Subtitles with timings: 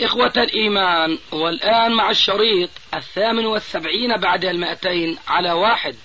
[0.00, 5.96] إخوة الإيمان والآن مع الشريط الثامن والسبعين بعد المائتين على واحد.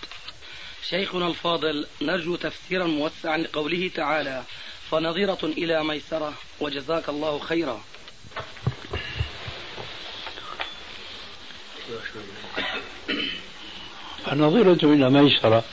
[0.89, 4.43] شيخنا الفاضل نرجو تفسيرا موسعا لقوله تعالى
[4.91, 7.81] فنظيرة إلى ميسرة وجزاك الله خيرا.
[14.25, 15.63] فنظيرة إلى ميسرة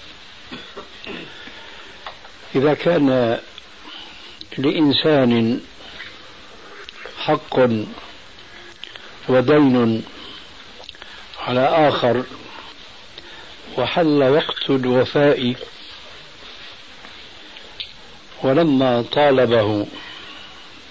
[2.54, 3.38] إذا كان
[4.58, 5.60] لإنسان
[7.18, 7.60] حق
[9.28, 10.02] ودين
[11.40, 12.24] على آخر.
[13.78, 15.54] وحل وقت الوفاء
[18.42, 19.86] ولما طالبه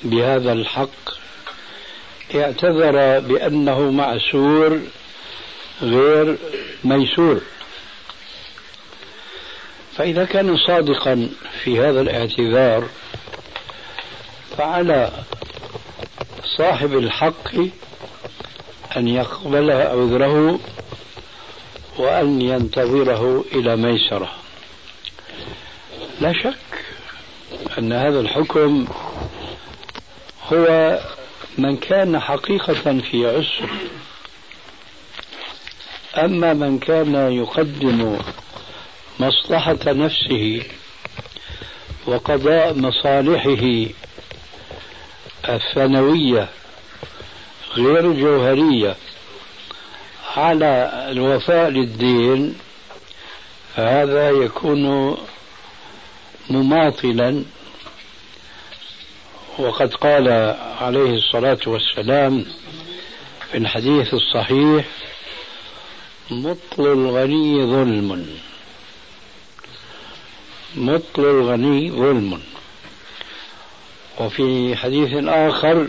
[0.04, 1.10] بهذا الحق
[2.36, 4.82] اعتذر بأنه معسور
[5.82, 6.38] غير
[6.84, 7.42] ميسور.
[9.98, 11.30] فإذا كان صادقا
[11.64, 12.90] في هذا الاعتذار
[14.58, 15.12] فعلى
[16.58, 17.52] صاحب الحق
[18.98, 20.60] أن يقبل عذره
[21.98, 24.32] وأن ينتظره إلى ميسرة.
[26.22, 26.56] لا شك
[27.78, 28.88] أن هذا الحكم
[30.54, 31.00] هو
[31.58, 33.70] من كان حقيقة في عسر
[36.18, 38.18] أما من كان يقدم
[39.20, 40.64] مصلحة نفسه
[42.08, 43.92] وقضاء مصالحه
[45.50, 46.50] الثانوية
[47.78, 48.96] غير الجوهرية.
[50.38, 52.58] على الوفاء للدين
[53.76, 55.18] هذا يكون
[56.50, 57.44] مماطلا.
[59.58, 60.28] وقد قال
[60.82, 62.46] عليه الصلاة والسلام
[63.52, 64.86] في الحديث الصحيح
[66.32, 68.40] مطل الغني ظلم.
[70.76, 72.42] مطل الغني ظلم.
[74.20, 75.88] وفي حديث آخر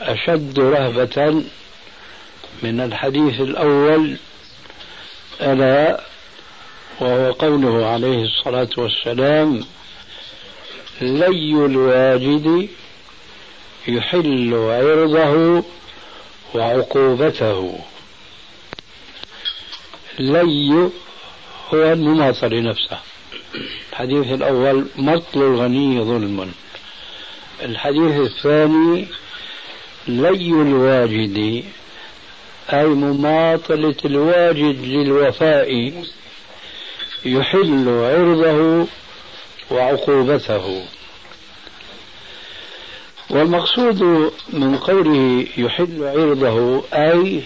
[0.00, 1.42] أشد رهبة
[2.62, 4.16] من الحديث الأول
[5.40, 6.00] ألا
[7.00, 9.64] وهو قوله عليه الصلاة والسلام
[11.00, 12.68] لي الواجد
[13.88, 15.64] يحل عرضه
[16.54, 17.78] وعقوبته.
[20.18, 20.90] لي
[21.74, 22.98] هو المماطل نفسه.
[23.92, 26.52] الحديث الأول مطل الغني ظلم.
[27.62, 29.08] الحديث الثاني
[30.08, 31.64] لي الواجد
[32.72, 35.92] أي مماطلة الواجد للوفاء
[37.24, 38.86] يحل عرضه
[39.70, 40.82] وعقوبته.
[43.30, 47.42] والمقصود من قوله يحل عرضه أي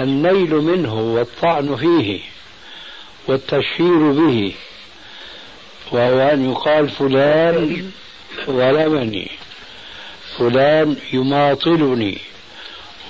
[0.00, 2.20] النيل منه والطعن فيه
[3.28, 4.54] والتشهير به
[5.92, 7.90] وهو أن يقال فلان
[8.46, 9.39] ظلمني
[10.38, 12.18] فلان يماطلني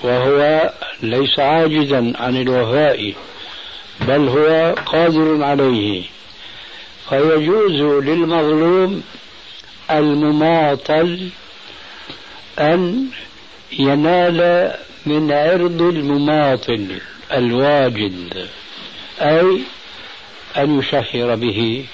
[0.03, 3.13] وهو ليس عاجزا عن الوفاء
[4.01, 6.03] بل هو قادر عليه.
[7.09, 9.03] فيجوز للمظلوم
[9.91, 11.29] المماطل
[12.59, 13.05] أن
[13.71, 14.71] ينال
[15.05, 18.47] من عرض المماطل الواجد
[19.21, 19.61] أي
[20.57, 21.85] أن يشهر به.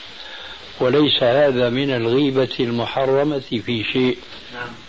[0.79, 4.17] وليس هذا من الغيبة المحرمة في شيء.
[4.53, 4.86] نعم.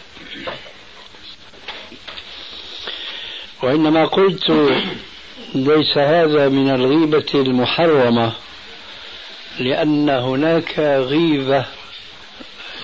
[3.63, 4.51] وإنما قلت
[5.55, 8.33] ليس هذا من الغيبة المحرمة
[9.59, 11.67] لأن هناك غيبة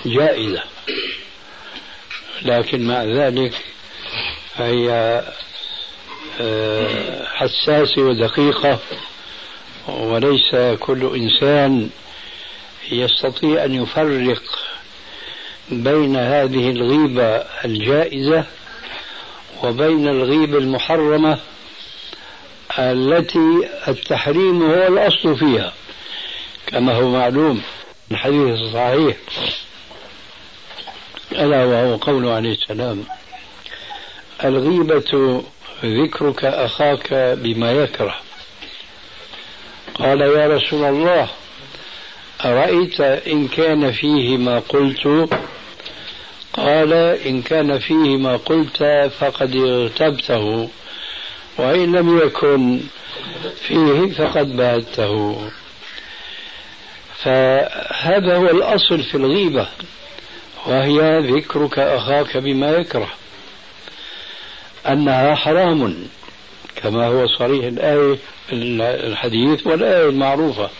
[0.06, 0.62] جائزة
[2.42, 3.54] لكن مع ذلك
[4.54, 5.22] فهي
[6.40, 8.78] آه، حساسة ودقيقة
[9.88, 11.90] وليس كل إنسان
[12.92, 14.42] يستطيع أن يفرق
[15.70, 17.26] بين هذه الغيبة
[17.64, 18.44] الجائزة
[19.62, 21.38] وبين الغيبة المحرمة
[22.78, 25.72] التي التحريم هو الأصل فيها
[26.66, 27.62] كما هو معلوم
[28.10, 29.16] الحديث الصحيح
[31.32, 33.04] ألا وهو قوله عليه السلام
[34.44, 35.42] الغيبة
[35.84, 38.14] ذكرك أخاك بما يكره.
[39.94, 41.28] قال يا رسول الله
[42.44, 45.28] أرأيت إن كان فيه ما قلت؟
[46.52, 46.92] قال
[47.26, 50.68] إن كان فيه ما قلت فقد اغتبته
[51.58, 52.80] وإن لم يكن
[53.66, 55.50] فيه فقد باتته
[57.16, 59.68] فهذا هو الأصل في الغيبة
[60.66, 63.08] وهي ذكرك أخاك بما يكره
[64.88, 66.08] أنها حرام
[66.76, 68.18] كما هو صريح الآية
[68.52, 70.70] الحديث والآية المعروفة.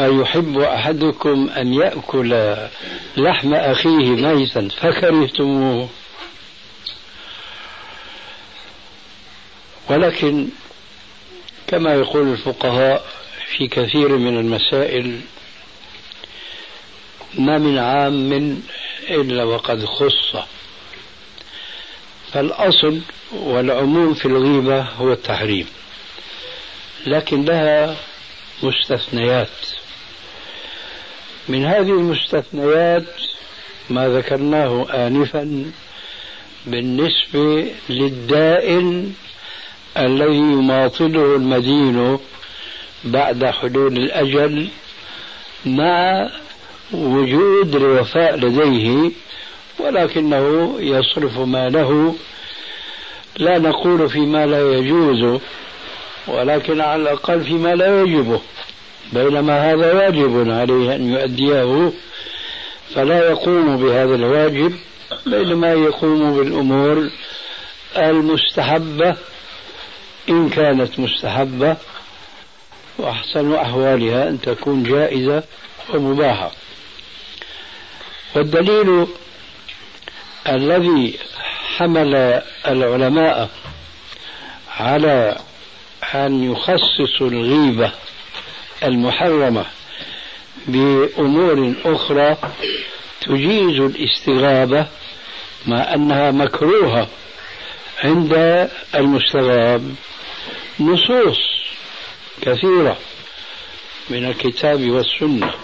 [0.00, 2.56] أيحب أحدكم أن يأكل
[3.16, 5.88] لحم أخيه ميتا فكرهتموه.
[9.90, 10.48] ولكن
[11.66, 13.04] كما يقول الفقهاء
[13.46, 15.20] في كثير من المسائل
[17.38, 18.62] ما من عام
[19.10, 20.36] إلا وقد خص.
[22.32, 23.00] فالأصل
[23.32, 25.66] والعموم في الغيبة هو التحريم
[27.06, 27.96] لكن لها
[28.62, 29.48] مستثنيات.
[31.48, 33.04] من هذه المستثنيات
[33.90, 35.72] ما ذكرناه آنفا
[36.66, 39.14] بالنسبة للدائن
[39.98, 42.18] الذي يماطله المدين
[43.04, 44.68] بعد حلول الأجل
[45.66, 46.28] مع
[46.92, 49.10] وجود الوفاء لديه
[49.78, 52.14] ولكنه يصرف ماله.
[53.38, 55.40] لا نقول فيما لا يجوز
[56.28, 58.40] ولكن على الأقل فيما لا يجبه
[59.12, 61.92] بينما هذا واجب عليه أن يؤديه.
[62.94, 64.74] فلا يقوم بهذا الواجب
[65.26, 67.10] بينما يقوم بالأمور
[67.96, 69.16] المستحبة
[70.28, 71.76] إن كانت مستحبة
[72.98, 75.42] وأحسن أحوالها أن تكون جائزة
[75.94, 76.50] ومباحة.
[78.34, 79.06] والدليل
[80.48, 81.18] الذي
[81.76, 83.50] حمل العلماء
[84.78, 85.38] على
[86.14, 87.92] أن يخصصوا الغيبة
[88.82, 89.64] المحرمة
[90.66, 92.36] بأمور أخرى
[93.20, 94.86] تجيز الاستغابة
[95.66, 97.08] مع أنها مكروهة
[98.04, 98.32] عند
[98.94, 99.94] المستغاب.
[100.80, 101.38] نصوص
[102.42, 102.96] كثيرة
[104.10, 105.54] من الكتاب والسنة.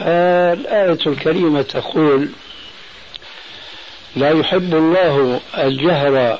[0.00, 2.30] الآية الكريمة تقول
[4.16, 6.38] لا يحب الله الجهر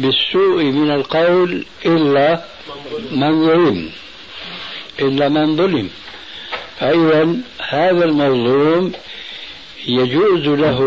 [0.00, 2.44] بالسوء من القول إلا
[3.10, 3.90] من ظلم.
[5.00, 5.90] إلا من ظلم.
[6.78, 7.36] فإذا
[7.68, 8.92] هذا المظلوم
[9.86, 10.80] يجوز له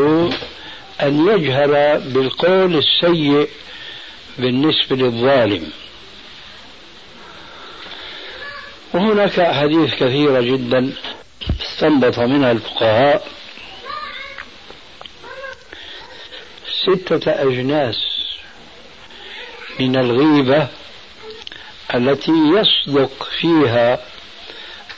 [1.02, 3.50] أن يجهر بالقول السيء
[4.38, 5.72] بالنسبة للظالم.
[8.94, 10.94] وهناك أحاديث كثيرة جدا
[11.62, 13.28] استنبط منها الفقهاء.
[16.84, 18.13] ستة أجناس
[19.80, 20.68] من الغيبة
[21.96, 24.00] التي يصدق فيها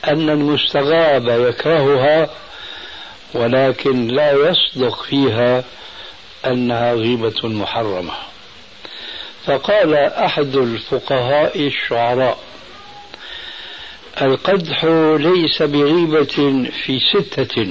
[0.08, 2.30] أن المستغاب يكرهها
[3.34, 5.64] ولكن لا يصدق فيها
[6.46, 8.14] أنها غيبة محرمة.
[9.46, 12.38] فقال أحد الفقهاء الشعراء
[14.22, 14.86] القدح
[15.20, 17.68] ليس بغيبة في ستة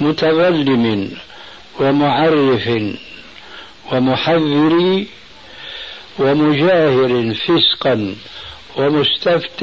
[0.00, 1.10] متظلم
[1.80, 2.68] ومعرف
[3.92, 5.04] ومحذر
[6.18, 8.14] ومجاهر فسقا
[8.76, 9.62] ومستفت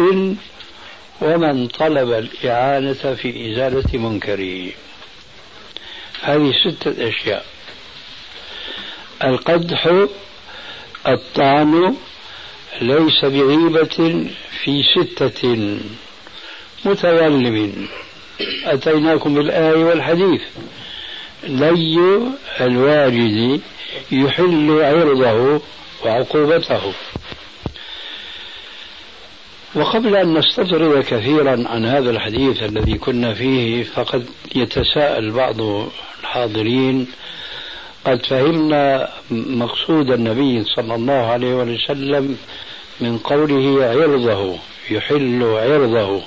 [1.22, 4.72] ومن طلب الإعانة في إزالة منكره.
[6.22, 7.46] هذه ستة أشياء.
[9.24, 10.08] القدح
[11.08, 11.96] الطعن
[12.82, 14.28] ليس بغيبة
[14.64, 15.78] في ستة
[16.86, 17.88] متظلم
[18.66, 20.42] أتيناكم بالآية والحديث.
[21.44, 22.22] لي
[22.62, 23.62] الواجد
[24.12, 25.62] يحل عرضه
[26.06, 26.94] وعقوبته.
[29.76, 35.56] وقبل أن نستطرد كثيرا عن هذا الحديث الذي كنا فيه فقد يتساءل بعض
[36.20, 37.08] الحاضرين
[38.06, 42.38] قد فهمنا مقصود النبي صلى الله عليه وسلم
[43.00, 44.58] من قوله عرضه
[44.90, 46.22] يحل عرضه.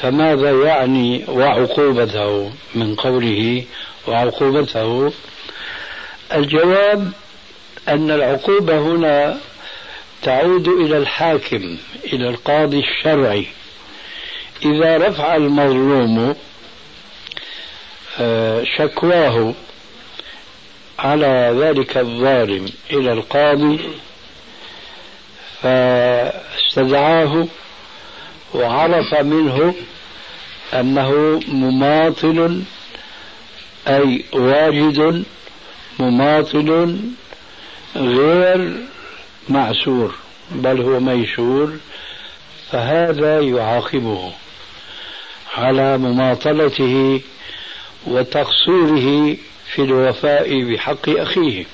[0.00, 3.64] فماذا يعني وعقوبته من قوله
[4.08, 5.12] وعقوبته؟
[6.34, 7.12] الجواب
[7.88, 9.38] أن العقوبة هنا
[10.22, 11.76] تعود إلى الحاكم
[12.12, 13.46] إلى القاضي الشرعي.
[14.64, 16.36] إذا رفع المظلوم
[18.20, 19.54] آه، شكواه
[20.98, 23.80] على ذلك الظالم إلى القاضي
[25.62, 27.46] فاستدعاه
[28.54, 29.74] وعرف منه
[30.74, 32.62] أنه مماطل
[33.88, 35.24] أي واجد
[35.98, 36.98] مماطل
[37.96, 38.72] غير
[39.48, 40.14] معسور
[40.50, 41.72] بل هو ميسور
[42.70, 44.32] فهذا يعاقبه
[45.56, 47.20] على مماطلته
[48.06, 49.36] وتقصيره
[49.74, 51.64] في الوفاء بحق أخيه.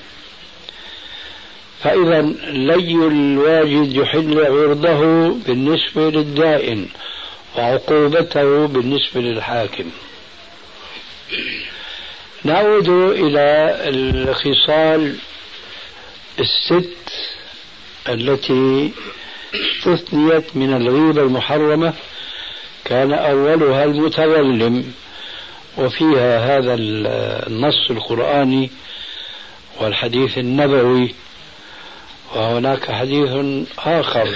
[1.83, 2.21] فإذا
[2.51, 6.87] لي الواجد يحل عرضه بالنسبة للدائن
[7.57, 9.89] وعقوبته بالنسبة للحاكم.
[12.43, 15.15] نعود إلى الخصال
[16.39, 17.09] الست
[18.09, 18.91] التي
[19.55, 21.93] استثنيت من الغيبة المحرمة
[22.85, 24.93] كان أولها المتظلم
[25.77, 28.71] وفيها هذا النص القرآني
[29.79, 31.15] والحديث النبوي
[32.35, 33.29] وهناك حديث
[33.79, 34.35] آخر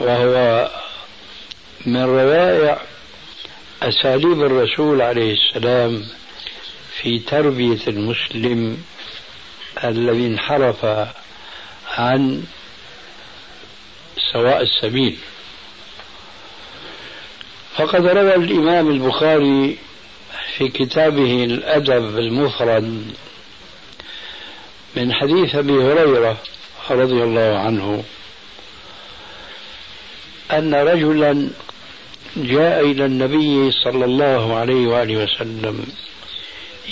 [0.00, 0.70] وهو
[1.86, 2.78] من روائع
[3.82, 6.04] أساليب الرسول عليه السلام
[7.00, 8.78] في تربية المسلم
[9.84, 10.84] الذي انحرف
[11.96, 12.42] عن
[14.32, 15.18] سواء السبيل.
[17.76, 19.78] فقد روى الإمام البخاري
[20.56, 23.14] في كتابه الأدب المفرد
[24.96, 26.36] من حديث أبي هريرة
[26.90, 28.04] رضي الله عنه
[30.52, 31.50] أن رجلا
[32.36, 35.86] جاء إلى النبي صلى الله عليه وآله وسلم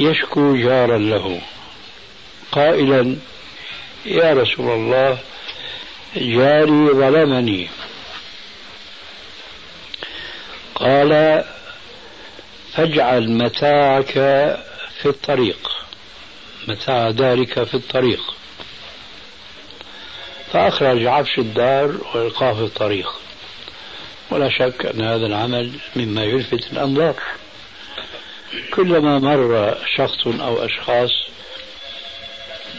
[0.01, 1.41] يشكو جارا له.
[2.53, 3.17] قائلا
[4.07, 5.19] يا رسول الله
[6.17, 7.69] جاري ظلمني.
[10.75, 11.45] قال
[12.73, 14.13] فاجعل متاعك
[15.01, 15.71] في الطريق
[16.69, 18.35] متاع دارك في الطريق.
[20.53, 23.09] فأخرج عفش الدار وإلقاه في الطريق.
[24.31, 27.15] ولا شك أن هذا العمل مما يلفت الأنظار.
[28.75, 31.11] كلما مر شخص أو أشخاص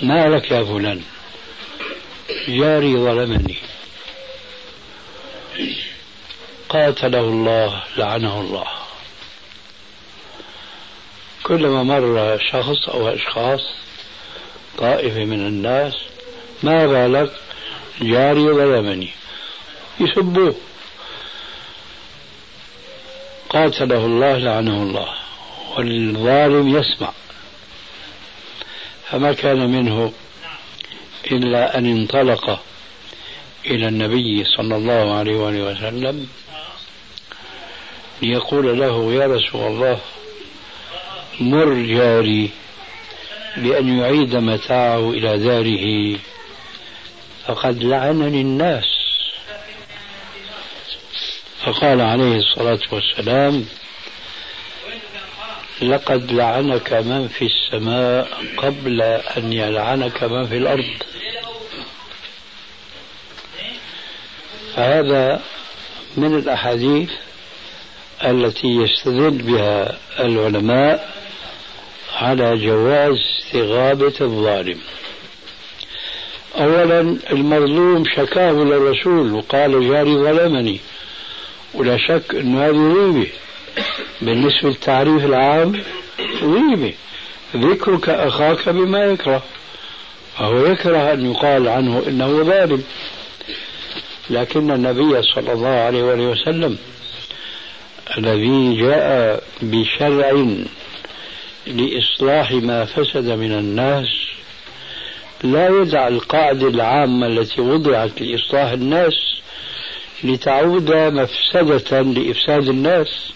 [0.02, 1.02] ما لك يا فلان؟
[2.48, 3.58] جاري ظلمني.
[6.70, 8.66] قاتله الله لعنه الله.
[11.44, 13.62] كلما مر شخص أو أشخاص
[14.78, 15.94] طائفة من الناس
[16.64, 17.32] ما بالك
[18.02, 19.10] جاري ظلمني.
[20.00, 20.56] يسبوه.
[23.50, 25.10] قاتله الله لعنه الله.
[25.78, 27.12] والظالم يسمع.
[29.12, 30.14] فما كان منه
[31.32, 32.60] إلا أن انطلق
[33.66, 36.28] إلى النبي صلى الله عليه وآله وسلم
[38.22, 40.00] ليقول له يا رسول الله
[41.40, 42.50] مر جاري
[43.58, 46.20] بأن يعيد متاعه إلى داره
[47.48, 48.86] فقد لعنني الناس.
[51.66, 53.66] فقال عليه الصلاة والسلام
[55.82, 59.02] لقد لعنك من في السماء قبل
[59.38, 60.86] أن يلعنك من في الأرض.
[64.76, 65.42] فهذا
[66.18, 67.10] من الأحاديث
[68.24, 71.16] التي يستدل بها العلماء
[72.16, 74.80] على جواز استغابة الظالم.
[76.56, 77.00] أولا
[77.32, 80.80] المظلوم شكاه للرسول وقال جاري ظلمني
[81.74, 83.28] ولا شك أن هذه غيبة
[84.22, 85.82] بالنسبة للتعريف العام
[86.42, 86.94] غيبة.
[87.56, 89.44] ذكرك أخاك بما يكره.
[90.38, 92.84] فهو يكره أن يقال عنه إنه ظالم.
[94.30, 96.78] لكن النبي صلى الله عليه وسلم
[98.18, 100.46] الذي جاء بشرع
[101.68, 104.08] لإصلاح ما فسد من الناس
[105.44, 109.14] لا يدع القاعدة العامة التي وضعت لإصلاح الناس
[110.24, 113.34] لتعود مفسدة لإفساد الناس.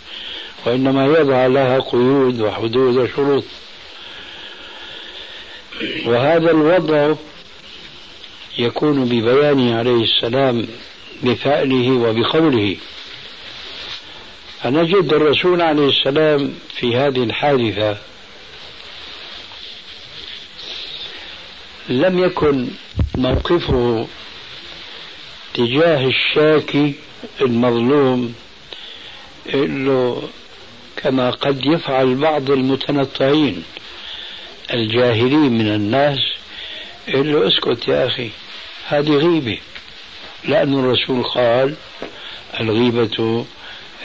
[0.66, 3.44] وإنما يضع لها قيود وحدود وشروط.
[6.06, 7.14] وهذا الوضع
[8.58, 10.68] يكون ببيانه عليه السلام
[11.24, 12.78] بفعله وبقوله.
[14.64, 17.98] فنجد الرسول عليه السلام في هذه الحادثة
[21.90, 22.68] لم يكن
[23.18, 24.08] موقفه
[25.54, 26.94] تجاه الشاكي
[27.42, 28.34] المظلوم
[29.54, 30.30] له
[31.04, 33.64] كما قد يفعل بعض المتنطعين
[34.74, 36.20] الجاهلين من الناس
[37.08, 38.30] يقول له اسكت يا أخي
[38.88, 39.58] هذه غيبة.
[40.46, 41.76] لأن الرسول قال
[42.60, 43.46] الغيبة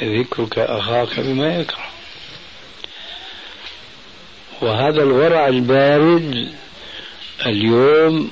[0.03, 1.89] ذكرك أخاك بما يكره.
[4.63, 6.53] وهذا الورع البارد
[7.47, 8.31] اليوم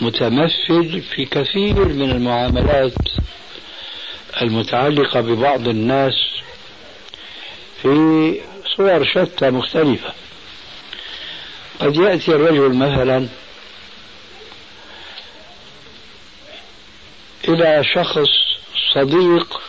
[0.00, 2.94] متمثل في كثير من المعاملات
[4.42, 6.14] المتعلقة ببعض الناس
[7.82, 8.40] في
[8.76, 10.12] صور شتى مختلفة.
[11.80, 13.28] قد يأتي الرجل مثلا
[17.48, 18.28] إلى شخص
[18.94, 19.60] صديق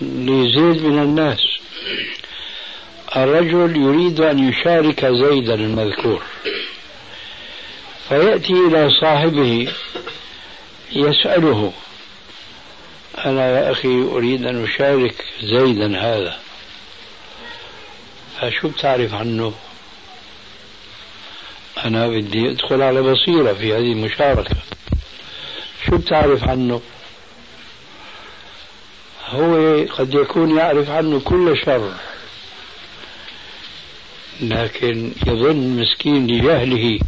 [0.00, 1.40] لزيد من الناس.
[3.16, 6.22] الرجل يريد أن يشارك زيدا المذكور.
[8.08, 9.72] فيأتي إلى صاحبه
[10.92, 11.72] يسأله
[13.24, 16.38] أنا يا أخي أريد أن أشارك زيدا هذا؟
[18.42, 19.54] فشو بتعرف عنه.
[21.84, 24.56] أنا بدي أدخل على بصيرة في هذه المشاركة.
[25.86, 26.80] شو بتعرف عنه؟
[29.28, 31.92] هو قد يكون يعرف عنه كل شر.
[34.40, 36.98] لكن يظن مسكين لجهله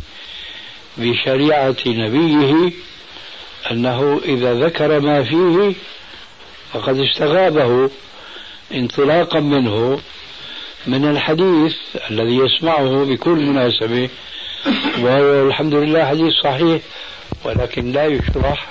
[0.96, 2.72] بشريعة نبيه
[3.70, 5.74] أنه إذا ذكر ما فيه
[6.72, 7.90] فقد استغابه
[8.74, 10.00] انطلاقا منه.
[10.86, 11.76] من الحديث
[12.10, 14.08] الذي يسمعه بكل مناسبة
[14.98, 16.82] وهو الحمد لله حديث صحيح
[17.44, 18.66] ولكن لا يشرح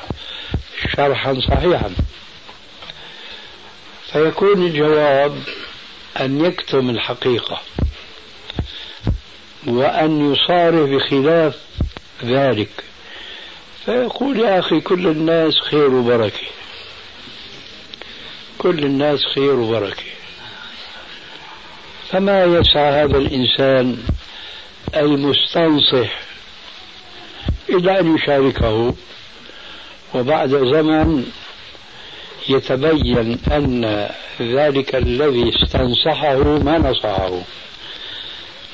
[0.97, 1.93] شرحا صحيحا.
[4.11, 5.37] فيكون الجواب
[6.19, 7.61] أن يكتم الحقيقة
[9.67, 11.55] وأن يصارف بخلاف
[12.23, 12.83] ذلك.
[13.85, 16.47] فيقول يا أخي كل الناس خير وبركة.
[18.57, 20.03] كل الناس خير وبركة.
[22.13, 23.97] فما يسعى هذا الإنسان
[24.95, 26.19] المستنصح
[27.69, 28.93] إلى أن يشاركه
[30.13, 31.25] وبعد زمن
[32.49, 34.09] يتبين أن
[34.41, 37.41] ذلك الذي استنصحه ما نصحه.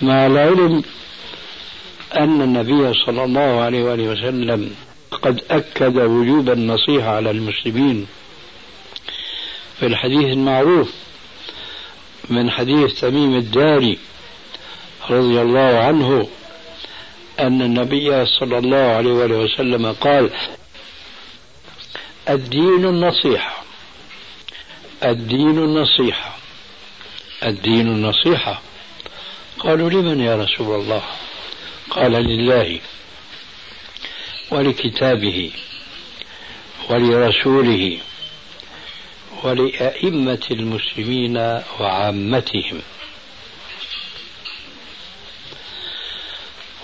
[0.01, 0.83] مع العلم
[2.17, 4.75] أن النبي صلى الله عليه وآله وسلم
[5.11, 8.07] قد أكد وجوب النصيحة على المسلمين
[9.79, 10.93] في الحديث المعروف
[12.29, 13.97] من حديث تميم الداري
[15.09, 16.27] رضي الله عنه
[17.39, 20.29] أن النبي صلى الله عليه وآله وسلم قال
[22.29, 23.63] الدين النصيحة
[25.03, 26.35] الدين النصيحة
[27.43, 28.61] الدين النصيحة.
[29.59, 31.03] قالوا لمن يا رسول الله؟
[31.89, 32.79] قال لله
[34.51, 35.51] ولكتابه
[36.89, 37.97] ولرسوله.
[39.43, 41.37] ولأئمة المسلمين
[41.79, 42.81] وعامتهم.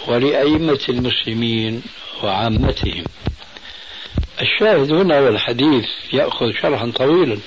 [0.07, 1.83] ولأئمة المسلمين
[2.23, 3.03] وعامتهم.
[4.41, 7.37] الشاهد هنا والحديث يأخذ شرحا طويلا.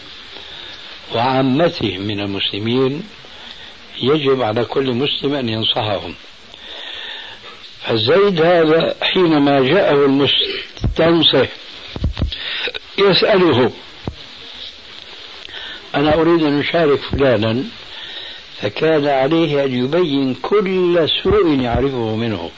[1.14, 3.02] وعامتهم من المسلمين
[4.02, 6.14] يجب على كل مسلم أن ينصحهم
[7.86, 11.48] فزيد هذا حينما جاءه المستنصح
[12.98, 13.72] يسأله
[15.94, 17.64] أنا أريد أن أشارك فلانا
[18.60, 22.50] فكان عليه أن يبين كل سوء يعرفه منه.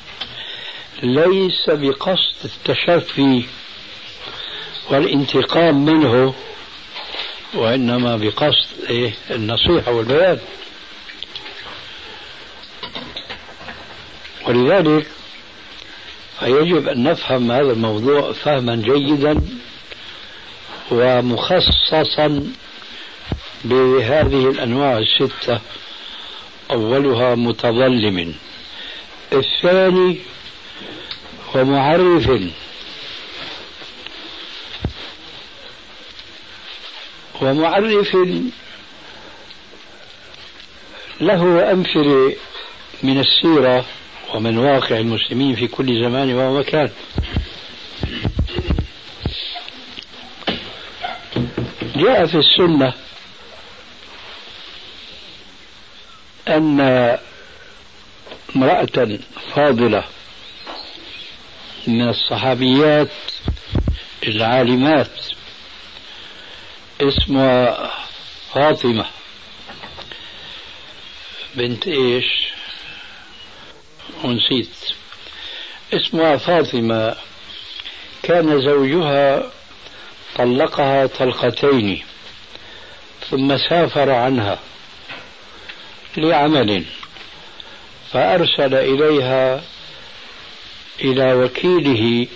[1.03, 3.43] ليس بقصد التشفي
[4.91, 6.35] والانتقام منه
[7.55, 10.39] وإنما بقصد إيه؟ النصيحة والبيان.
[14.49, 15.07] ولذلك
[16.41, 19.41] فيجب أن نفهم هذا الموضوع فهما جيدا
[20.91, 22.47] ومخصصا
[23.65, 25.61] بهذه الأنواع الستة
[26.71, 28.35] أولها متظلم
[29.33, 30.19] الثاني
[31.55, 32.31] ومعرف.
[37.41, 38.17] ومعرف
[41.21, 42.37] له أمثلة
[43.03, 43.85] من السيرة
[44.35, 46.91] ومن واقع المسلمين في كل زمان ومكان.
[51.97, 52.93] جاء في السنة
[56.49, 56.81] أن
[58.57, 59.19] امرأة
[59.55, 60.05] فاضلة
[61.87, 63.11] من الصحابيات
[64.27, 65.11] العالمات
[67.01, 67.91] اسمها
[68.55, 69.07] فاطمة
[71.55, 72.49] بنت إيش؟
[74.25, 74.93] ونسيت
[75.95, 77.17] اسمها فاطمة.
[78.23, 79.51] كان زوجها
[80.37, 82.03] طلقها طلقتين
[83.31, 84.59] ثم سافر عنها.
[86.17, 86.85] لعمل
[88.13, 89.63] فأرسل إليها
[91.01, 92.27] إلى وكيله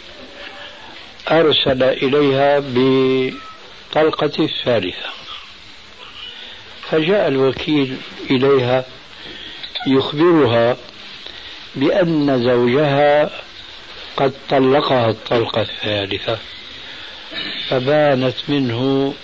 [1.30, 5.08] أرسل إليها بطلقة الثالثة.
[6.90, 7.96] فجاء الوكيل
[8.30, 8.84] إليها
[9.86, 10.76] يخبرها
[11.74, 13.30] بأن زوجها
[14.16, 16.38] قد طلقها الطلقة الثالثة
[17.68, 19.14] فبانت منه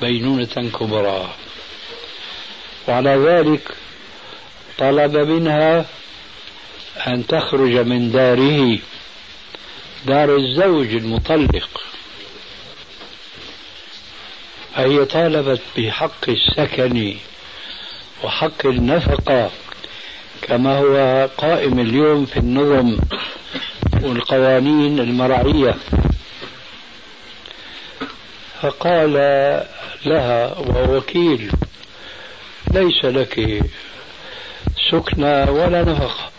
[0.00, 1.34] بينونة كبرى.
[2.88, 3.74] وعلى ذلك
[4.80, 5.86] طلب منها
[7.06, 8.78] أن تخرج من داره
[10.06, 11.80] دار الزوج المطلق.
[14.74, 17.14] فهي طالبت بحق السكن
[18.24, 19.50] وحق النفقة
[20.42, 22.98] كما هو قائم اليوم في النظم
[24.02, 25.76] والقوانين المرعية.
[28.62, 29.12] فقال
[30.06, 31.50] لها وهو وكيل
[32.74, 33.62] ليس لك
[34.90, 36.30] سكنى ولا نفقة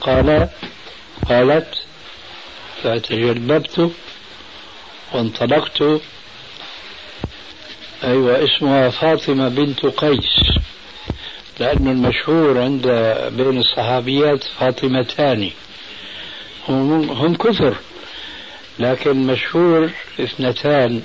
[0.00, 0.48] قال
[1.28, 1.74] قالت
[2.82, 3.90] فتجلببت
[5.12, 5.82] وانطلقت.
[8.04, 10.40] أيوة اسمها فاطمة بنت قيس.
[11.60, 12.86] لأنه المشهور عند
[13.36, 15.50] بين الصحابيات فاطمتان.
[16.68, 17.76] هم, هم كثر
[18.78, 21.02] لكن مشهور اثنتان.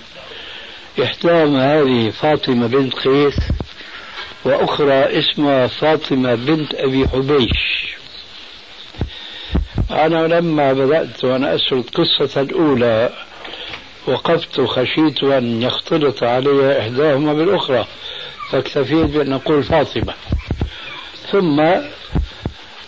[1.03, 3.35] إحداهما هذه فاطمة بنت قيس
[4.45, 7.91] وأخرى اسمها فاطمة بنت أبي حبيش.
[9.91, 13.09] أنا لما بدأت وأنا أسرد قصة الأولى
[14.07, 17.87] وقفت خشيت أن يختلط علي إحداهما بالأخرى
[18.51, 20.13] فاكتفيت بأن أقول فاطمة.
[21.31, 21.59] ثم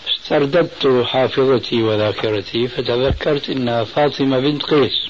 [0.07, 5.07] استرددت حافظتي وذاكرتي فتذكرت أنها فاطمة بنت قيس.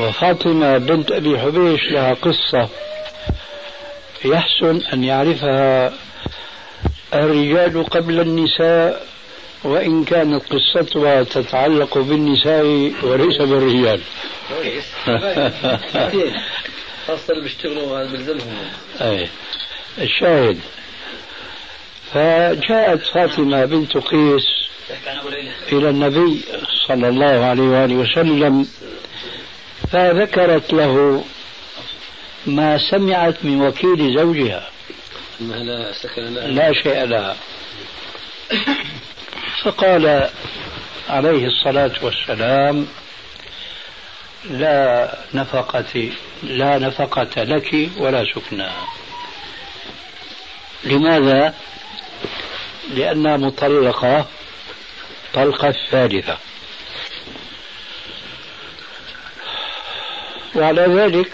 [0.00, 2.68] وفاطمة بنت أبي حبيش لها قصة
[4.24, 5.92] يحسن أن يعرفها
[7.14, 9.06] الرجال قبل النساء
[9.64, 14.00] وإن كانت قصتها تتعلق بالنساء وليس بالرجال.
[17.06, 18.54] خاصة اللي بيشتغلوا بيلزمهم
[19.00, 19.28] أي.
[19.98, 20.58] الشاهد.
[22.12, 24.64] فجاءت فاطمة بنت قيس
[25.72, 26.40] إلى النبي
[26.88, 28.66] صلى الله عليه وآله وسلم
[29.92, 31.24] فذكرت له
[32.46, 34.68] ما سمعت من وكيل زوجها.
[35.40, 37.36] لا سكن لا شيء لها.
[39.62, 40.30] فقال
[41.08, 42.86] عليه الصلاة والسلام
[44.50, 46.10] لا نفقة
[46.42, 48.68] لا نفقة لك ولا سكنى
[50.84, 51.54] لماذا؟
[52.90, 54.26] لأنها مطلقة
[55.34, 56.38] طلقة الثالثة.
[60.54, 61.32] وعلى ذلك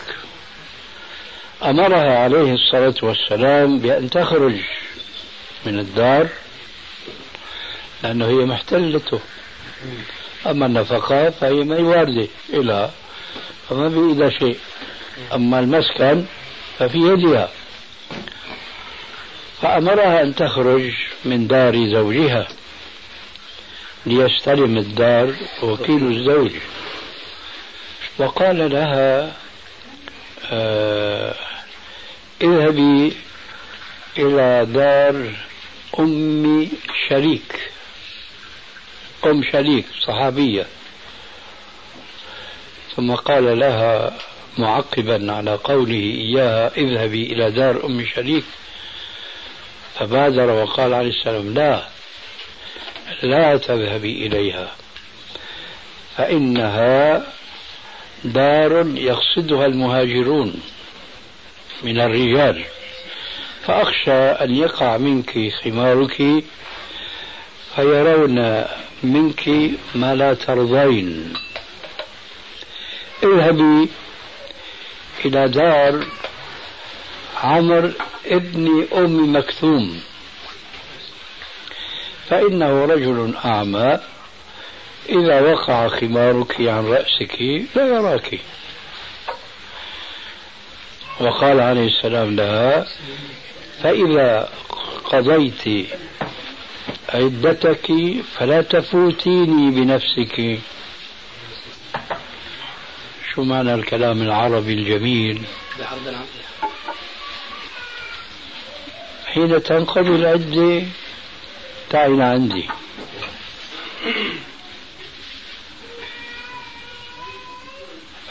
[1.63, 4.55] أمرها عليه الصلاة والسلام بأن تخرج
[5.67, 6.29] من الدار
[8.03, 9.21] لأنه هي محتلته.
[10.47, 12.91] أما النفقات فهي ما واردة إلى
[13.69, 14.59] فما بإيدها شيء.
[15.35, 16.25] أما المسكن
[16.79, 17.49] ففي يدها.
[19.63, 20.93] فأمرها أن تخرج
[21.25, 22.49] من دار زوجها
[24.07, 26.53] ليستلم الدار وكيل الزوج.
[28.19, 29.33] وقال لها
[30.45, 31.35] آه
[32.43, 33.13] اذهبي
[34.19, 35.35] إلى دار
[35.99, 36.69] أم
[37.09, 37.71] شريك.
[39.27, 40.67] أم شريك صحابية.
[42.97, 44.19] ثم قال لها
[44.59, 48.45] معقبا على قوله إياها اذهبي إلى دار أم شريك.
[49.99, 51.83] فبادر وقال عليه السلام لا
[53.23, 54.73] لا تذهبي إليها
[56.17, 57.23] فإنها
[58.25, 60.61] دار يقصدها المهاجرون
[61.83, 62.65] من الرجال.
[63.67, 66.45] فأخشى أن يقع منك خمارك
[67.77, 68.65] فيرون
[69.03, 69.51] منك
[69.95, 71.33] ما لا ترضين.
[73.23, 73.89] اذهبي
[75.25, 76.07] إلى دار
[77.43, 77.93] عمر
[78.27, 80.01] ابن أم مكتوم
[82.29, 83.99] فإنه رجل أعمى.
[85.11, 87.41] إذا وقع خمارك عن رأسك
[87.75, 88.41] لا يراك.
[91.21, 92.87] وقال عليه السلام لها
[93.83, 94.49] فإذا
[95.05, 95.89] قضيت
[97.09, 97.93] عدتك
[98.39, 100.59] فلا تفوتيني بنفسك.
[103.35, 105.43] شو معنى الكلام العربي الجميل؟
[109.27, 110.87] حين تنقضي العدة
[111.91, 112.69] تعين عندي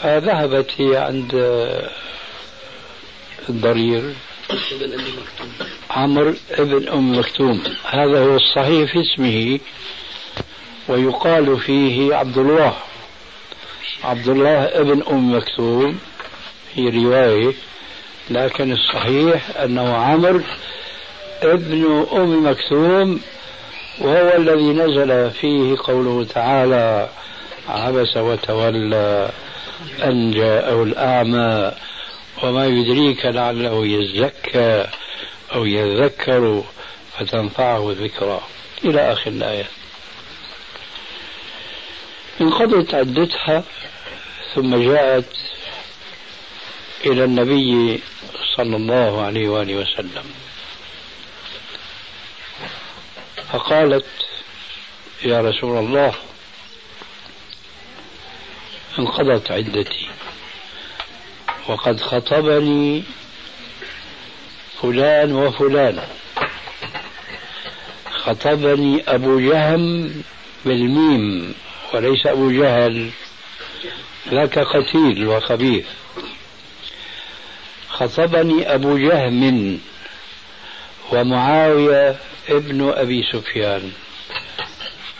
[0.02, 1.34] فذهبت هي عند
[3.48, 4.02] الضرير.
[5.90, 7.62] عمرو ابن أم مكتوم.
[7.90, 9.58] هذا هو الصحيح في اسمه
[10.88, 12.74] ويقال فيه عبد الله.
[14.04, 15.98] عبد الله ابن أم مكتوم
[16.74, 17.54] في رواية
[18.30, 20.40] لكن الصحيح أنه عمرو
[21.42, 23.20] ابن أم مكتوم
[23.98, 27.08] وهو الذي نزل فيه قوله تعالى
[27.70, 29.30] عبس وتولى
[30.04, 31.72] أن جاءه الأعمى
[32.42, 34.86] وما يدريك لعله يزكى
[35.54, 36.64] أو يذكر
[37.18, 38.40] فتنفعه الذكرى.
[38.84, 39.66] إلى آخر الآية.
[42.40, 43.64] انقضت عدتها
[44.54, 45.36] ثم جاءت
[47.06, 48.00] إلى النبي
[48.56, 50.24] صلى الله عليه وآله وسلم.
[53.52, 54.06] فقالت
[55.24, 56.14] يا رسول الله
[58.98, 60.08] انقضت عدتي.
[61.68, 63.02] وقد خطبني
[64.82, 66.02] فلان وفلان.
[68.10, 70.14] خطبني أبو جهم
[70.64, 71.54] بالميم
[71.94, 73.10] وليس أبو جهل
[74.28, 75.86] ذاك قتيل وخبيث.
[77.88, 79.80] خطبني أبو جهم
[81.12, 82.16] ومعاوية
[82.48, 83.92] ابن أبي سفيان.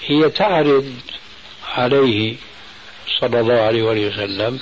[0.06, 0.94] هي تعرض
[1.74, 2.36] عليه
[3.20, 4.60] صلى الله عليه وسلم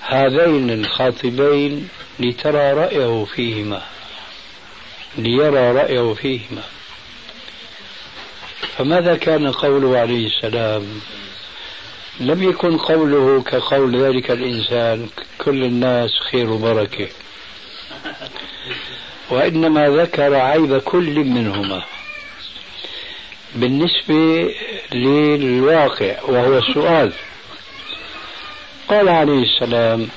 [0.00, 1.88] هذين الخاطبين
[2.20, 3.82] لترى رأيه فيهما
[5.18, 6.62] ليرى رأيه فيهما.
[8.78, 11.00] فماذا كان قوله عليه السلام؟
[12.20, 17.08] لم يكن قوله كقول ذلك الإنسان كل الناس خير وبركة
[19.30, 21.82] وإنما ذكر عيب كل منهما.
[23.56, 24.54] بالنسبة
[24.92, 27.12] للواقع وهو السؤال.
[28.88, 30.08] قال عليه السلام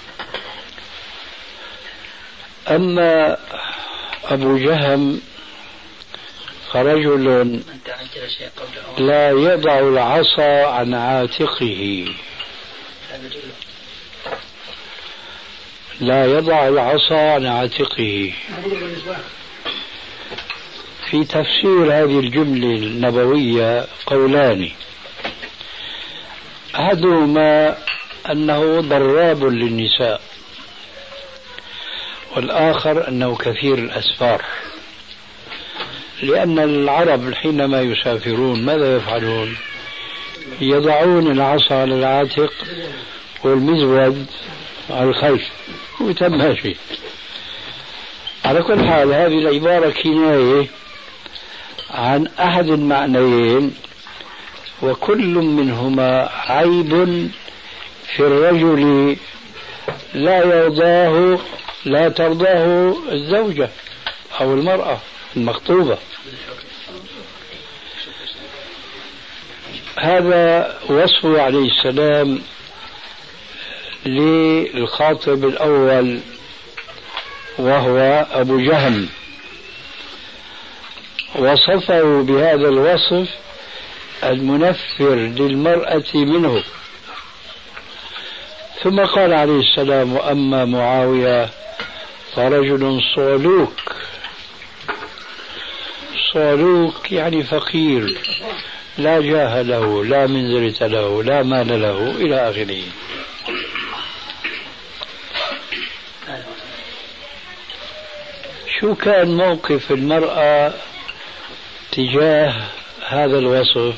[2.68, 3.38] أما
[4.26, 5.22] أبو جهم
[6.74, 7.60] فرجل
[8.98, 12.06] لا يضع العصا عن عاتقه.
[16.00, 18.34] لا يضع العصا عن عاتقه.
[21.12, 24.70] في تفسير هذه الجملة النبوية قولان.
[26.76, 27.78] أحدهما
[28.32, 30.22] أنه ضراب للنساء
[32.36, 34.46] والآخر أنه كثير الأسفار.
[36.24, 39.58] لأن العرب حينما يسافرون ماذا يفعلون؟
[40.62, 42.54] يضعون العصا على العاتق
[43.44, 44.26] والمزود
[44.90, 45.50] على الخلف
[46.00, 46.76] وتم ماشي
[48.46, 50.68] على كل حال هذه العبارة كناية
[51.92, 53.76] عن أحد المعنيين
[54.82, 57.30] وكل منهما عيب
[58.16, 59.18] في الرجل
[60.14, 61.40] لا يرضاه
[61.86, 63.70] لا ترضاه الزوجة
[64.42, 65.00] أو المرأة
[65.38, 65.98] المخطوبة.
[70.00, 72.42] هذا وصفه عليه السلام
[74.06, 76.20] للخاطب الأول
[77.58, 79.10] وهو أبو جهم.
[81.36, 83.30] وصفه بهذا الوصف
[84.24, 86.64] المنفر للمرأة منه.
[88.84, 91.50] ثم قال عليه السلام وأما معاوية
[92.36, 93.96] فرجل صعلوك
[96.34, 98.18] صعلوك يعني فقير
[98.98, 102.82] لا جاه له لا منزلة له لا مال له إلى آخره.
[108.80, 110.74] شو كان موقف المرأة
[112.00, 112.54] تجاه
[113.08, 113.96] هذا الوصف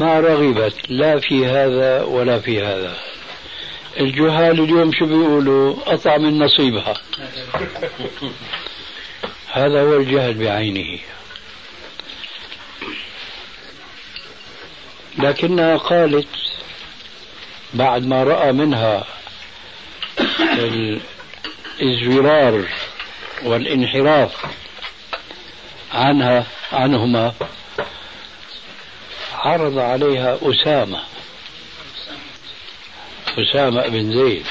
[0.00, 2.96] ما رغبت لا في هذا ولا في هذا.
[4.00, 6.94] الجهال اليوم شو بيقولوا؟ قطع من نصيبها.
[9.52, 10.98] هذا هو الجهل بعينه.
[15.18, 16.28] لكنها قالت
[17.74, 19.04] بعد ما رأى منها
[21.80, 22.64] الازورار
[23.44, 24.46] والانحراف
[25.92, 27.34] عنها عنهما
[29.34, 31.02] عرض عليها أسامة.
[33.38, 34.46] أسامة بن زيد.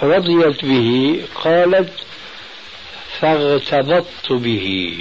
[0.00, 1.92] فرضيت به قالت
[3.20, 4.98] فاغتبطت به.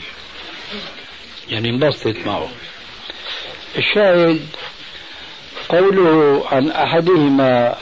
[1.49, 2.49] يعني انبسطت معه.
[3.77, 4.47] الشاهد
[5.69, 7.75] قوله عن أحدهما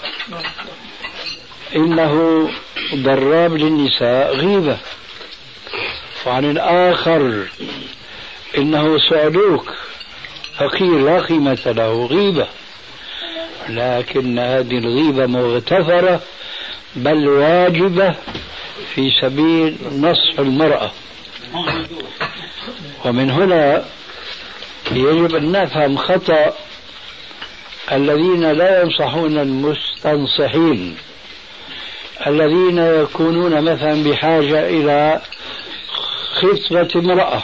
[1.76, 2.50] إنه
[2.96, 4.78] ضراب للنساء غيبة.
[6.26, 7.48] وعن الآخر
[8.58, 9.74] إنه سعلوك
[10.58, 12.48] فقير لا قيمة له غيبة.
[13.70, 16.22] لكن هذه الغيبة مغتفرة
[16.96, 18.16] بل واجبة
[18.96, 20.92] في سبيل نصح المرأة.
[23.06, 23.86] ومن هنا
[24.92, 26.54] يجب أن نفهم خطأ
[27.92, 30.98] الذين لا ينصحون المستنصحين.
[32.28, 35.22] الذين يكونون مثلا بحاجة إلى
[36.36, 37.44] خطبة امرأة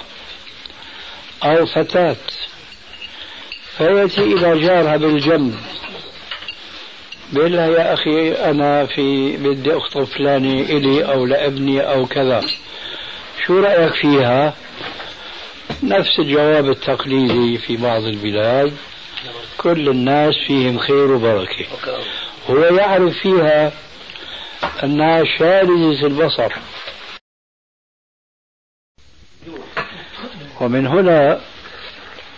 [1.44, 2.16] أو فتاة
[3.78, 5.56] فيأتي إلى جارها بالجنب
[7.34, 12.42] بيقول لها يا أخي أنا في بدي أخطب فلانة إلي أو لابني أو كذا
[13.46, 14.54] شو رأيك فيها؟
[15.84, 18.74] نفس الجواب التقليدي في بعض البلاد
[19.58, 21.66] كل الناس فيهم خير وبركة.
[22.50, 23.72] هو يعرف فيها
[24.84, 26.54] أنها شاردة البصر.
[30.62, 31.42] ومن هنا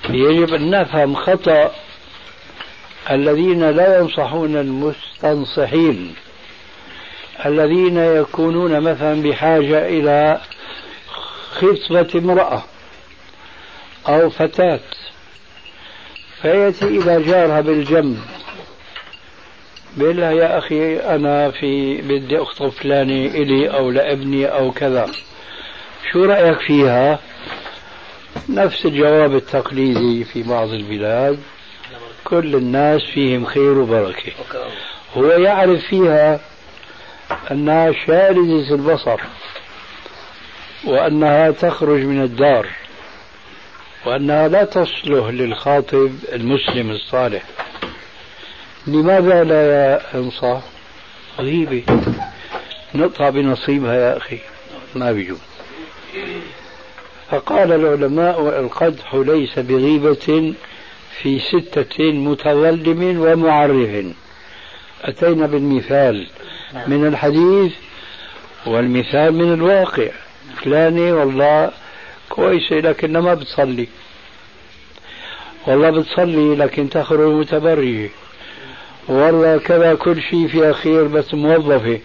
[0.10, 1.72] يجب أن نفهم خطأ
[3.12, 6.16] الذين لا ينصحون المستنصحين
[7.46, 10.42] الذين يكونون مثلا بحاجة إلى
[11.52, 12.64] خطبة امرأة
[14.08, 14.80] أو فتاة
[16.42, 18.20] فيأتي إلى جارها بالجنب.
[19.98, 25.12] بيقول لها يا أخي أنا في بدي أخطب فلانة إلي أو لابني أو كذا.
[26.12, 27.20] شو رأيك فيها؟
[28.50, 31.40] نفس الجواب التقليدي في بعض البلاد.
[32.24, 34.32] كل الناس فيهم خير وبركة.
[35.18, 36.40] هو يعرف فيها
[37.52, 39.20] أنها شاردة البصر
[40.86, 42.68] وأنها تخرج من الدار
[44.06, 47.44] وأنها لا تصلح للخاطب المسلم الصالح.
[48.88, 50.62] لماذا لا ينصح
[51.40, 51.84] غيبة
[52.96, 54.40] نقطع بنصيبها يا أخي.
[54.96, 55.38] ما بيجوز.
[57.32, 60.54] فقال العلماء القدح ليس بغيبة
[61.22, 64.06] في ستة متظلم ومعرف.
[65.02, 66.28] أتينا بالمثال
[66.88, 67.74] من الحديث
[68.66, 70.10] والمثال من الواقع.
[70.56, 71.72] فلانة والله
[72.30, 73.88] كويسة لكنها ما بتصلي.
[75.68, 78.10] والله بتصلي لكن تخرج متبرجة.
[79.08, 82.00] والله كذا كل شيء فيها خير بس موظفة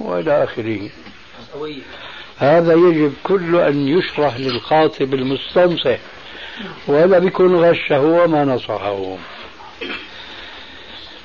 [0.00, 0.88] وإلى آخره.
[2.38, 5.96] هذا يجب كله أن يشرح للخاطب المستنصح
[6.86, 9.16] ولا بيكون غشه وما نصحه.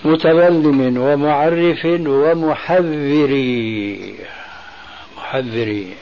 [0.06, 3.36] متظلم ومعرف ومحذري
[5.18, 5.96] محذري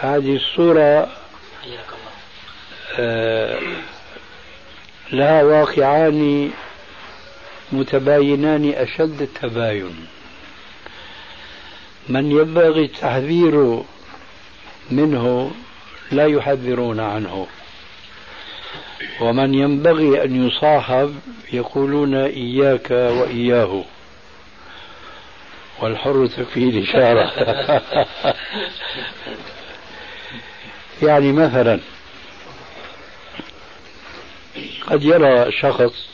[0.00, 1.08] هذه الصورة
[2.98, 3.58] آه
[5.12, 6.50] لها واقعان
[7.72, 10.06] متباينان أشد التباين.
[12.08, 13.82] من ينبغي التحذير
[14.90, 15.50] منه
[16.12, 17.46] لا يحذرون عنه.
[19.20, 21.14] ومن ينبغي أن يصاحب
[21.52, 23.84] يقولون إياك وإياه.
[25.80, 27.32] والحر تكفيه الإشارة
[31.08, 31.80] يعني مثلا
[34.86, 36.11] قد يرى شخص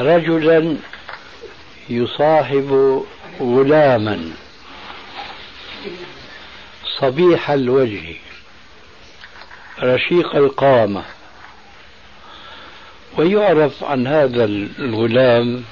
[0.00, 0.76] رجلا
[1.88, 3.02] يصاحب
[3.40, 4.30] غلاما.
[6.98, 8.16] صبيح الوجه.
[9.82, 11.02] رشيق القامة.
[13.18, 14.44] ويعرف عن هذا
[14.78, 15.64] الغلام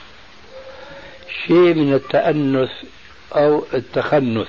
[1.47, 2.71] شيء من التأنث
[3.33, 4.49] أو التخنث.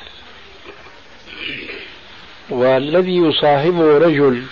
[2.50, 4.44] والذي يصاحبه رجل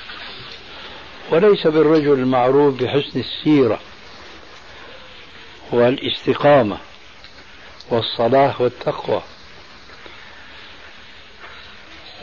[1.32, 3.80] وليس بالرجل المعروف بحسن السيرة.
[5.72, 6.78] والاستقامة
[7.90, 9.22] والصلاح والتقوى.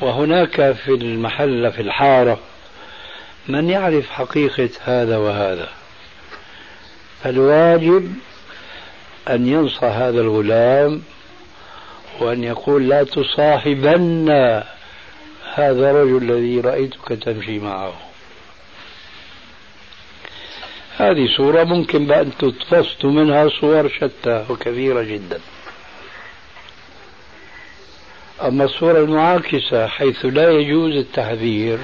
[0.03, 2.39] وهناك في المحل في الحارة
[3.49, 5.69] من يعرف حقيقة هذا وهذا.
[7.23, 8.15] فالواجب
[9.31, 11.03] أن ينصح هذا الغلام
[12.21, 14.31] وأن يقول لا تصاحبن
[15.55, 18.08] هذا الرجل الذي رأيتك تمشي معه.
[20.99, 25.41] هذه صورة ممكن بأن تتفصت منها صور شتى وكثيرة جدا.
[28.43, 31.79] أما الصورة المعاكسة حيث لا يجوز التحذير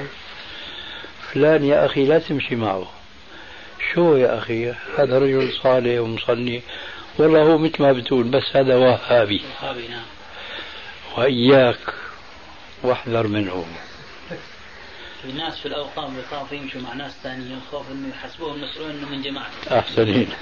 [1.33, 2.91] فلان يا أخي لا تمشي معه.
[3.95, 6.63] شو يا أخي؟ هذا رجل صالح ومصلي.
[7.19, 9.43] والله هو مثل ما بتقول بس هذا وهابي.
[9.63, 10.03] وهابي نعم.
[11.17, 11.95] وإياك
[12.83, 13.65] واحذر منه
[15.25, 19.51] الناس في الأوقاف يخافوا يمشوا مع ناس ثانيين خوف إنه يحسبوهم مسؤولين انه من جماعة.
[19.71, 20.29] أحسنين.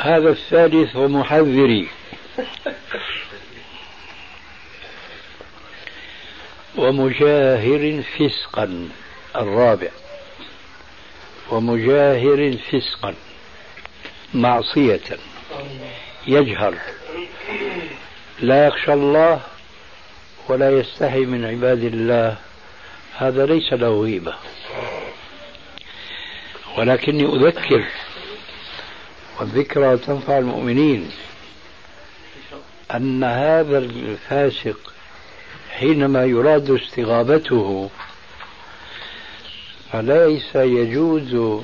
[0.00, 1.88] هذا الثالث ومحذري
[6.76, 8.88] ومجاهر فسقا
[9.36, 9.88] الرابع.
[11.50, 13.14] ومجاهر فسقا
[14.34, 15.00] معصية
[16.26, 16.78] يجهر.
[18.40, 19.40] لا يخشى الله
[20.48, 22.36] ولا يستحي من عباد الله.
[23.16, 24.34] هذا ليس له غيبة.
[26.78, 27.84] ولكني أذكر
[29.40, 31.10] والذكرى تنفع المؤمنين
[32.94, 34.92] أن هذا الفاسق
[35.70, 37.90] حينما يراد استغابته
[39.92, 41.62] فليس يجوز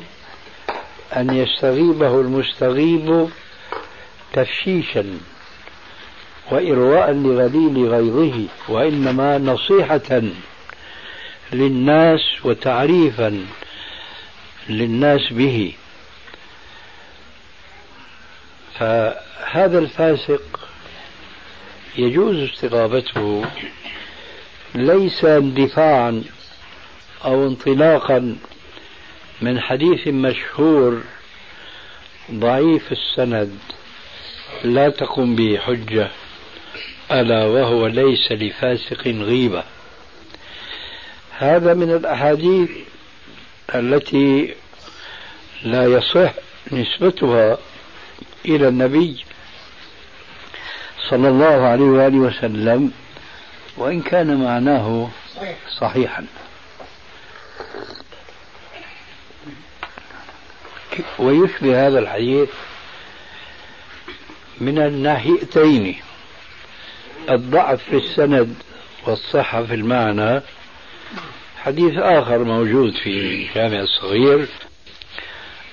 [1.16, 3.30] أن يستغيبه المستغيب
[4.32, 5.18] تفشيشا.
[6.50, 10.22] وإرواء لغليل غيظه وإنما نصيحة
[11.52, 13.46] للناس وتعريفا
[14.68, 15.72] للناس به.
[18.78, 20.68] فهذا الفاسق
[21.96, 23.44] يجوز استغابته
[24.74, 26.24] ليس اندفاعا
[27.24, 28.36] أو انطلاقا
[29.40, 31.02] من حديث مشهور
[32.30, 33.58] ضعيف السند
[34.64, 36.10] لا تقم به حجة.
[37.12, 39.64] ألا وهو ليس لفاسق غيبة.
[41.38, 42.70] هذا من الأحاديث
[43.74, 44.54] التي
[45.62, 46.32] لا يصح
[46.72, 47.58] نسبتها
[48.44, 49.24] إلى النبي
[51.10, 52.92] صلى الله عليه وآله وسلم
[53.76, 55.10] وإن كان معناه
[55.80, 56.26] صحيحا.
[61.18, 62.48] ويشبه هذا الحديث
[64.60, 65.96] من الناحيتين
[67.30, 68.54] الضعف في السند
[69.06, 70.40] والصحة في المعنى
[71.62, 74.48] حديث آخر موجود في الجامع الصغير.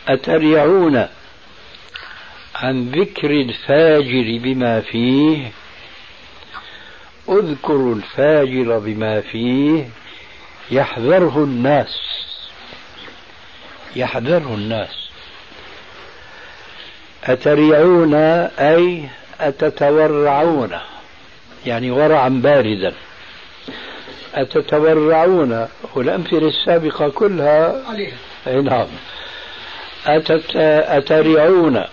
[0.07, 1.07] أتريعون
[2.55, 5.51] عن ذكر الفاجر بما فيه؟
[7.29, 9.89] اذكروا الفاجر بما فيه.
[10.71, 11.99] يحذره الناس.
[13.95, 15.09] يحذره الناس.
[17.23, 20.79] أتريعون أي أتتورعون؟
[21.65, 22.93] يعني ورعا باردا.
[24.33, 27.83] أتتورعون والأمثلة السابقة كلها؟
[28.47, 28.87] أي نعم.
[30.05, 31.83] أتت أتريعون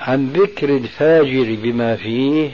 [0.00, 2.50] عن ذكر الفاجر بما فيه؟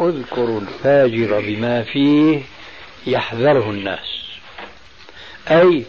[0.00, 2.40] اذكروا الفاجر بما فيه
[3.06, 4.18] يحذره الناس.
[5.50, 5.84] أي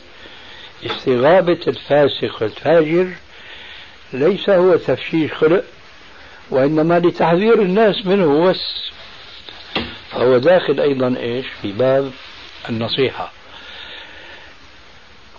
[0.86, 3.08] استغابة الفاسق والفاجر
[4.14, 5.64] ليس هو تفشيش خلق
[6.50, 8.44] وإنما لتحذير الناس منه.
[8.50, 8.92] بس
[10.20, 12.12] فهو داخل أيضا إيش؟ في باب
[12.70, 13.32] النصيحة.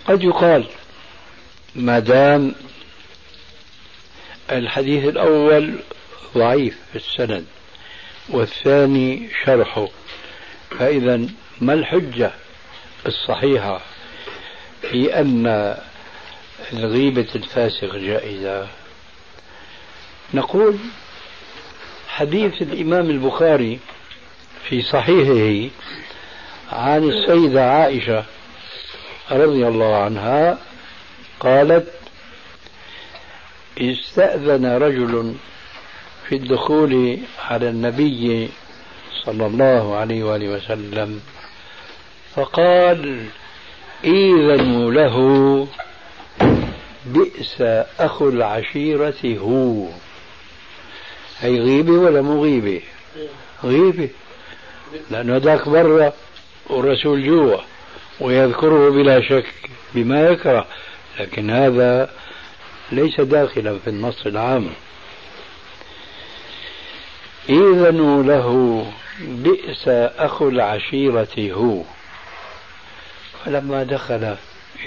[0.05, 0.67] قد يقال
[1.75, 2.55] ما دام
[4.53, 5.75] الحديث الأول
[6.35, 7.47] ضعيف في السند
[8.29, 9.89] والثاني شرحه
[10.79, 11.27] فإذا
[11.61, 12.33] ما الحجة
[13.07, 13.81] الصحيحة
[14.83, 15.77] في أن
[16.73, 18.69] الغيبة الفاسق جائزة؟
[20.35, 20.79] نقول
[22.09, 23.79] حديث الإمام البخاري
[24.69, 25.71] في صحيحه
[26.73, 28.25] عن السيدة عائشة
[29.31, 30.59] رضي الله عنها
[31.41, 31.93] قالت
[33.79, 35.35] استأذن رجل
[36.29, 38.49] في الدخول على النبي
[39.25, 41.21] صلى الله عليه وآله وسلم
[42.35, 43.27] فقال
[44.05, 45.67] إذنوا له
[47.07, 47.63] بئس
[48.01, 49.87] أخو العشيرة هو.
[51.41, 52.83] هي غيبة ولا مو غيبة
[53.65, 54.09] غيبة
[55.11, 56.13] لأنه ذاك برا
[56.67, 57.57] والرسول جوا
[58.21, 59.55] ويذكره بلا شك
[59.95, 60.67] بما يكره.
[61.21, 62.11] لكن هذا
[62.93, 64.71] ليس داخلا في النص العام.
[67.49, 68.87] إذن له
[69.21, 69.89] بئس
[70.19, 71.83] أخو العشيرة هو.
[73.45, 74.37] فلما دخل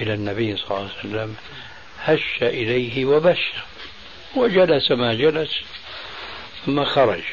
[0.01, 1.35] إلى النبي صلى الله عليه وسلم
[2.03, 3.53] هش إليه وبش
[4.35, 5.51] وجلس ما جلس
[6.65, 7.23] ثم خرج.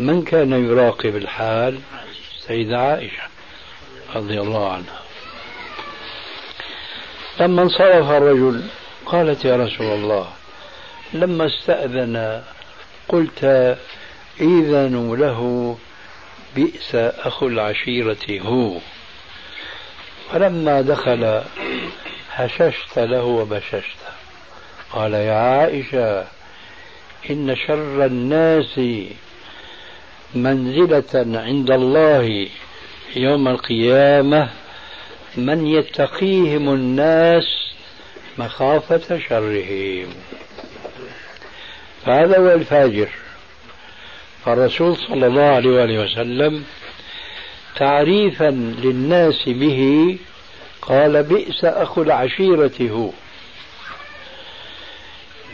[0.00, 1.80] من كان يراقب الحال؟
[2.46, 3.22] سيدة عائشة
[4.14, 5.00] رضي الله عنها.
[7.40, 8.62] لما انصرف الرجل
[9.06, 10.28] قالت يا رسول الله
[11.12, 12.42] لما استأذن
[13.08, 13.44] قلت
[14.40, 15.78] إذن له
[16.56, 18.78] بئس أخو العشيرة هو.
[20.32, 21.42] فلما دخل
[22.32, 23.96] هششت له وبششت.
[24.92, 26.26] قال يا عائشة
[27.30, 28.80] إن شر الناس
[30.36, 32.48] منزلة عند الله
[33.16, 34.48] يوم القيامة
[35.36, 37.44] من يتقيهم الناس
[38.38, 40.08] مخافة شرهم
[42.06, 43.08] فهذا هو الفاجر.
[44.44, 46.64] فالرسول صلى الله عليه وآله وسلم
[47.76, 48.50] تعريفا
[48.84, 50.18] للناس به
[50.82, 53.10] قال بئس أخو العشيرة هو.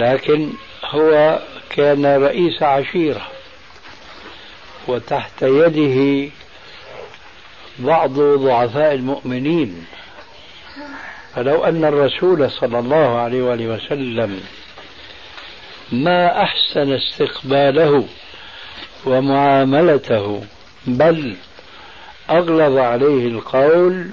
[0.01, 0.51] لكن
[0.85, 3.29] هو كان رئيس عشيرة.
[4.89, 6.31] وتحت يده
[7.79, 9.87] بعض ضعفاء المؤمنين.
[11.35, 14.41] فلو أن الرسول صلى الله عليه وآله وسلم
[15.93, 18.05] ما أحسن استقباله
[19.07, 20.45] ومعاملته
[20.87, 21.37] بل
[22.31, 24.07] أغلظ عليه القول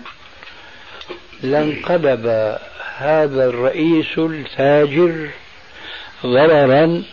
[1.44, 2.58] لانقلب
[2.98, 5.30] هذا الرئيس الفاجر
[6.26, 7.04] ضررا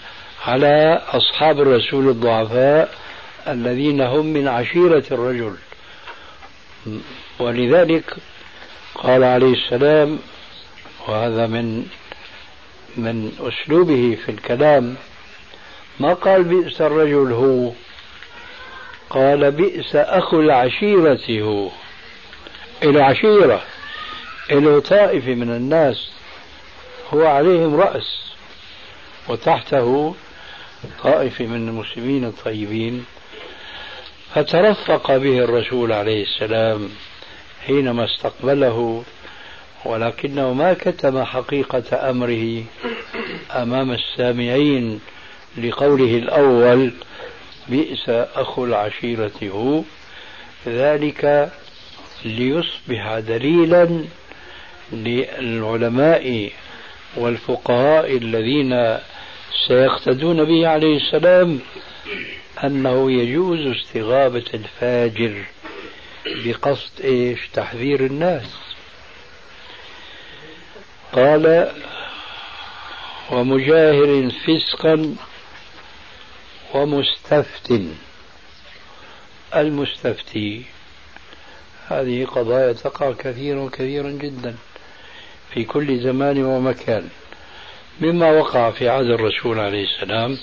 [0.46, 2.90] على أصحاب الرسول الضعفاء
[3.48, 5.54] الذين هم من عشيرة الرجل.
[7.38, 8.16] ولذلك
[8.94, 10.18] قال عليه السلام
[11.08, 11.86] وهذا من
[12.96, 14.96] من أسلوبه في الكلام
[16.00, 17.72] ما قال بئس الرجل هو؟
[19.10, 21.70] قال بئس أخو العشيرة هو.
[22.82, 23.62] له عشيرة
[24.50, 26.10] له طائفة من الناس
[27.14, 28.32] هو عليهم رأس
[29.28, 30.14] وتحته
[31.02, 33.04] طائفة من المسلمين الطيبين.
[34.36, 36.88] فترفق به الرسول عليه السلام
[37.66, 39.04] حينما استقبله
[39.84, 42.62] ولكنه ما كتم حقيقة أمره
[43.50, 45.00] أمام السامعين
[45.58, 46.92] لقوله الأول
[47.68, 49.82] بئس أخو العشيرة هو
[50.66, 51.52] ذلك
[52.24, 54.04] ليصبح دليلا
[54.92, 56.50] للعلماء
[57.16, 58.98] والفقهاء الذين
[59.68, 61.60] سيقتدون به عليه السلام
[62.64, 65.44] أنه يجوز استغابة الفاجر
[66.26, 68.56] بقصد إيش؟ تحذير الناس.
[71.12, 71.72] قال
[73.30, 75.16] ومجاهر فسقا
[76.74, 77.80] ومستفت.
[79.54, 80.62] المستفتي
[81.88, 84.54] هذه قضايا تقع كثيرا كثيرا جدا
[85.54, 87.08] في كل زمان ومكان.
[88.00, 90.38] مما وقع في عهد الرسول عليه السلام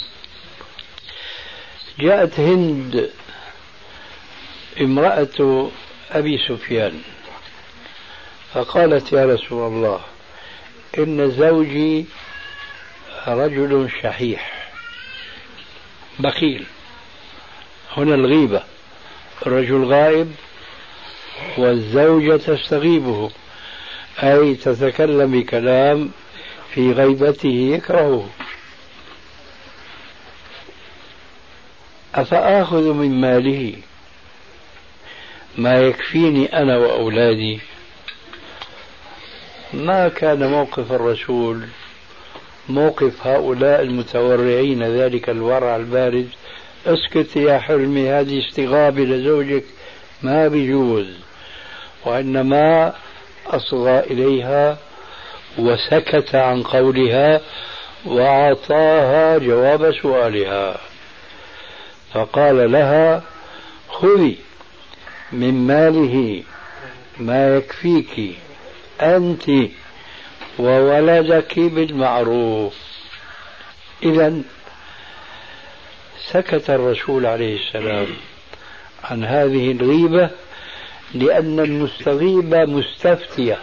[2.00, 3.10] جاءت هند
[4.82, 5.70] امرأة
[6.12, 7.02] أبي سفيان
[8.54, 10.02] فقالت يا رسول الله
[10.98, 12.06] إن زوجي
[13.28, 14.70] رجل شحيح
[16.20, 16.66] بخيل
[17.98, 18.64] هنا الغيبة
[19.48, 20.32] الرجل غائب
[21.58, 23.32] والزوجة تستغيبه
[24.24, 26.12] أي تتكلم بكلام
[26.74, 28.30] في غيبته يكرهه.
[32.16, 33.74] أفآخذ من ماله؟
[35.58, 37.60] ما يكفيني أنا وأولادي؟
[39.74, 41.68] ما كان موقف الرسول؟
[42.70, 46.30] موقف هؤلاء المتورعين ذلك الورع البارد؟
[46.86, 49.64] اسكت يا حلمي هذه استغابة لزوجك
[50.22, 51.08] ما بيجوز
[52.06, 52.94] وإنما
[53.48, 54.78] أصغى إليها
[55.58, 57.42] وسكت عن قولها
[58.06, 60.93] وأعطاها جواب سؤالها.
[62.14, 63.24] فقال لها
[63.90, 64.38] خذي
[65.32, 66.44] من ماله
[67.20, 68.36] ما يكفيك
[69.02, 69.52] أنت
[70.60, 72.76] وولدك بالمعروف.
[74.04, 74.42] إذا
[76.32, 78.08] سكت الرسول عليه السلام
[79.04, 80.30] عن هذه الغيبة
[81.14, 83.58] لأن المستغيبة مستفتية.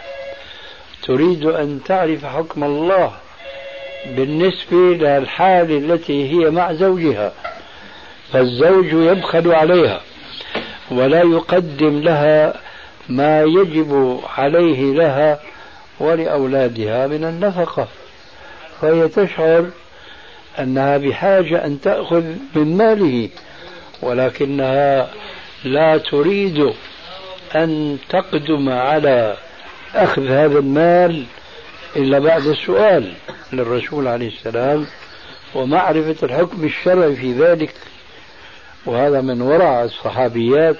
[1.03, 3.13] تريد أن تعرف حكم الله
[4.05, 7.33] بالنسبة للحال التي هي مع زوجها.
[8.33, 10.01] فالزوج يبخل عليها
[10.91, 12.53] ولا يقدم لها
[13.09, 15.39] ما يجب عليه لها
[15.99, 17.87] ولأولادها من النفقة.
[18.81, 19.69] فهي تشعر
[20.59, 22.23] أنها بحاجة أن تأخذ
[22.55, 23.29] من ماله
[24.01, 25.09] ولكنها
[25.63, 26.73] لا تريد
[27.55, 29.37] أن تقدم على
[29.95, 31.23] أخذ هذا المال
[31.95, 33.13] إلا بعد السؤال
[33.53, 34.85] للرسول عليه السلام.
[35.55, 37.73] ومعرفة الحكم الشرعي في ذلك
[38.85, 40.77] وهذا من ورع الصحابيات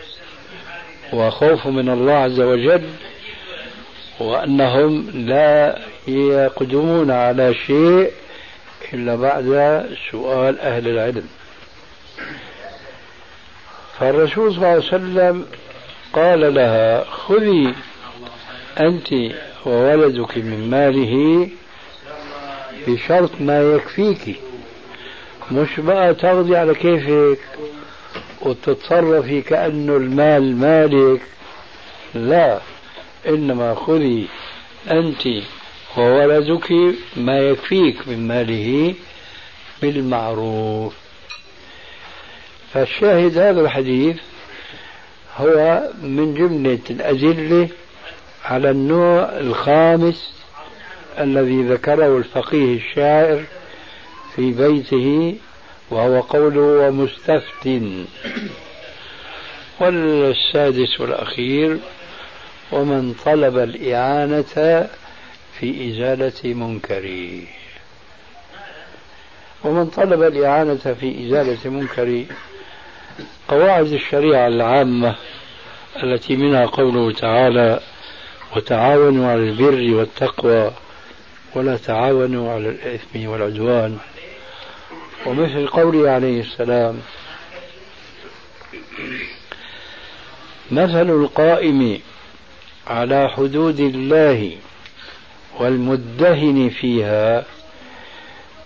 [1.13, 2.83] وخوف من الله عز وجل
[4.19, 8.11] وأنهم لا يقدمون على شيء
[8.93, 9.45] إلا بعد
[10.11, 11.23] سؤال أهل العلم.
[13.99, 15.45] فالرسول صلى الله عليه وسلم
[16.13, 17.73] قال لها خذي
[18.79, 19.07] أنت
[19.65, 21.47] وولدك من ماله
[22.87, 24.39] بشرط ما يكفيك
[25.51, 27.39] مش بقى تاخذي على كيفك.
[28.41, 31.21] وتتصرفي كأنه المال مالك.
[32.13, 32.59] لا
[33.27, 34.27] إنما خذي
[34.91, 35.27] أنت
[35.97, 36.71] وولدك
[37.17, 38.93] ما يكفيك من ماله
[39.81, 40.93] بالمعروف.
[42.73, 44.17] فالشاهد هذا الحديث
[45.37, 47.69] هو من جملة الأدلة
[48.45, 50.33] على النوع الخامس
[51.19, 53.43] الذي ذكره الفقيه الشاعر
[54.35, 55.35] في بيته
[55.91, 57.69] وهو قوله ومستفت.
[59.79, 61.77] والسادس والأخير
[62.71, 64.87] ومن طلب الإعانة
[65.59, 67.29] في إزالة منكر.
[69.63, 72.25] ومن طلب الإعانة في إزالة منكر
[73.47, 75.15] قواعد الشريعة العامة
[76.03, 77.79] التي منها قوله تعالى
[78.55, 80.71] وتعاونوا على البر والتقوى
[81.55, 83.97] ولا تعاونوا على الإثم والعدوان
[85.25, 87.01] ومثل قوله عليه السلام
[90.71, 91.99] مثل القائم
[92.87, 94.57] على حدود الله
[95.59, 97.45] والمدهن فيها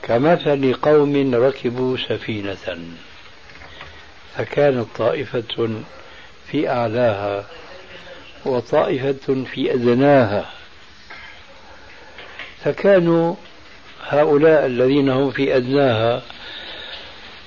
[0.04, 2.78] كمثل قوم ركبوا سفينة
[4.38, 5.70] فكانت طائفة
[6.52, 7.46] في أعلاها
[8.46, 10.50] وطائفة في أدناها
[12.64, 13.36] فكانوا
[14.08, 16.22] هؤلاء الذين هم في أدناها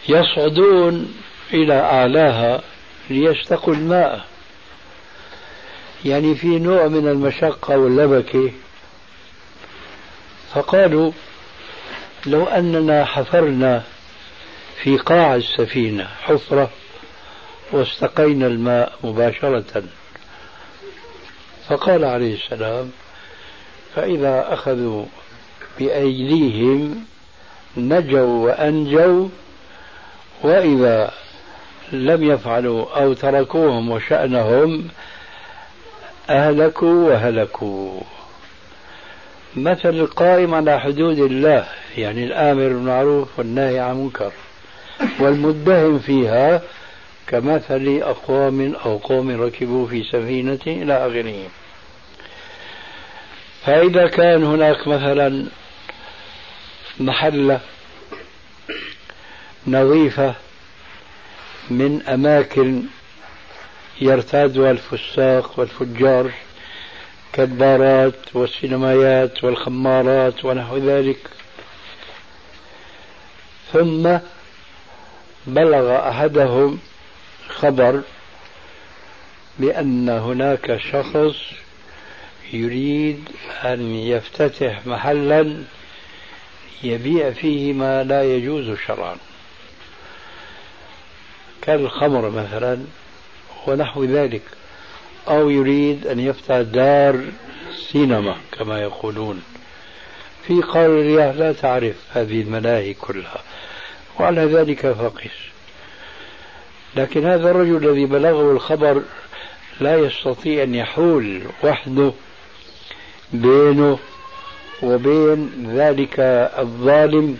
[0.08, 1.14] يصعدون
[1.52, 2.62] إلى أعلاها
[3.10, 4.24] ليستقوا الماء.
[6.04, 8.52] يعني في نوع من المشقة واللبكة.
[10.54, 11.12] فقالوا
[12.26, 13.82] لو أننا حفرنا
[14.82, 16.70] في قاع السفينة حفرة
[17.72, 19.82] واستقينا الماء مباشرة.
[21.68, 22.90] فقال عليه السلام
[23.94, 25.04] فإذا أخذوا
[25.78, 27.04] بأيديهم
[27.76, 29.28] نجوا وأنجوا
[30.42, 31.10] وإذا
[31.92, 34.88] لم يفعلوا أو تركوهم وشأنهم
[36.30, 38.00] أهلكوا وهلكوا.
[39.56, 41.66] مثل القائم على حدود الله
[41.96, 44.32] يعني الآمر بالمعروف والنهي عن المنكر
[45.20, 46.62] والمدهم فيها
[47.26, 51.48] كمثل أقوام أو قوم ركبوا في سفينة إلى آخره.
[53.66, 55.46] فإذا كان هناك مثلا
[57.00, 57.60] محلة
[59.68, 60.34] نظيفة
[61.70, 62.82] من أماكن
[64.00, 66.30] يرتادها الفساق والفجار
[67.32, 71.18] كالبارات والسينمايات والخمارات ونحو ذلك.
[73.72, 74.18] ثم
[75.46, 76.78] بلغ أحدهم
[77.48, 78.02] خبر
[79.58, 81.36] بأن هناك شخص
[82.52, 83.28] يريد
[83.64, 85.62] أن يفتتح محلا
[86.82, 89.16] يبيع فيه ما لا يجوز شرعا
[91.68, 92.78] كالخمر مثلا
[93.66, 94.42] ونحو ذلك
[95.28, 97.20] أو يريد أن يفتح دار
[97.92, 99.42] سينما كما يقولون.
[100.46, 103.42] في قرية لا تعرف هذه الملاهي كلها
[104.20, 105.30] وعلى ذلك فقس
[106.96, 109.02] لكن هذا الرجل الذي بلغه الخبر
[109.80, 112.12] لا يستطيع أن يحول وحده
[113.32, 113.98] بينه
[114.82, 116.14] وبين ذلك
[116.58, 117.38] الظالم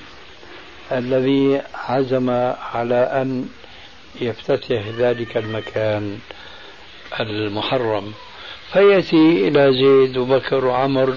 [0.93, 2.31] الذي عزم
[2.75, 3.49] على أن
[4.21, 6.19] يفتتح ذلك المكان
[7.21, 8.13] المحرم
[8.73, 11.17] فيأتي إلى زيد وبكر وعمر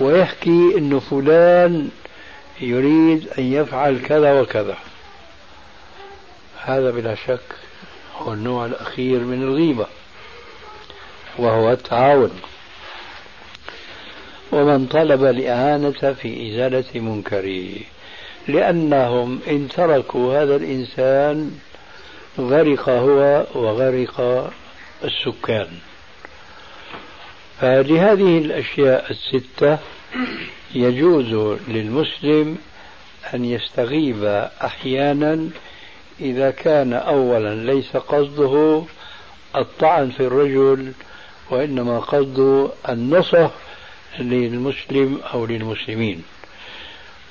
[0.00, 1.90] ويحكي أن فلان
[2.60, 4.76] يريد أن يفعل كذا وكذا.
[6.64, 7.40] هذا بلا شك
[8.16, 9.86] هو النوع الأخير من الغيبة
[11.38, 12.40] وهو التعاون.
[14.52, 17.80] ومن طلب الإعانة في إزالة منكره
[18.48, 21.58] لأنهم إن تركوا هذا الإنسان
[22.38, 24.50] غرق هو وغرق
[25.04, 25.68] السكان.
[27.60, 29.78] فلهذه الأشياء الستة
[30.74, 32.58] يجوز للمسلم
[33.34, 34.24] أن يستغيب
[34.64, 35.48] أحيانا
[36.20, 38.84] إذا كان أولا ليس قصده
[39.56, 40.92] الطعن في الرجل
[41.50, 43.50] وإنما قصده النصح
[44.18, 46.22] للمسلم أو للمسلمين.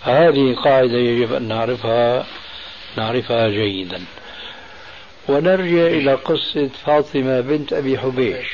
[0.06, 2.26] فهذه قاعدة يجب أن نعرفها
[2.98, 4.02] نعرفها جيدا.
[5.30, 8.48] ونرجع إلى قصة فاطمة بنت أبي حبيش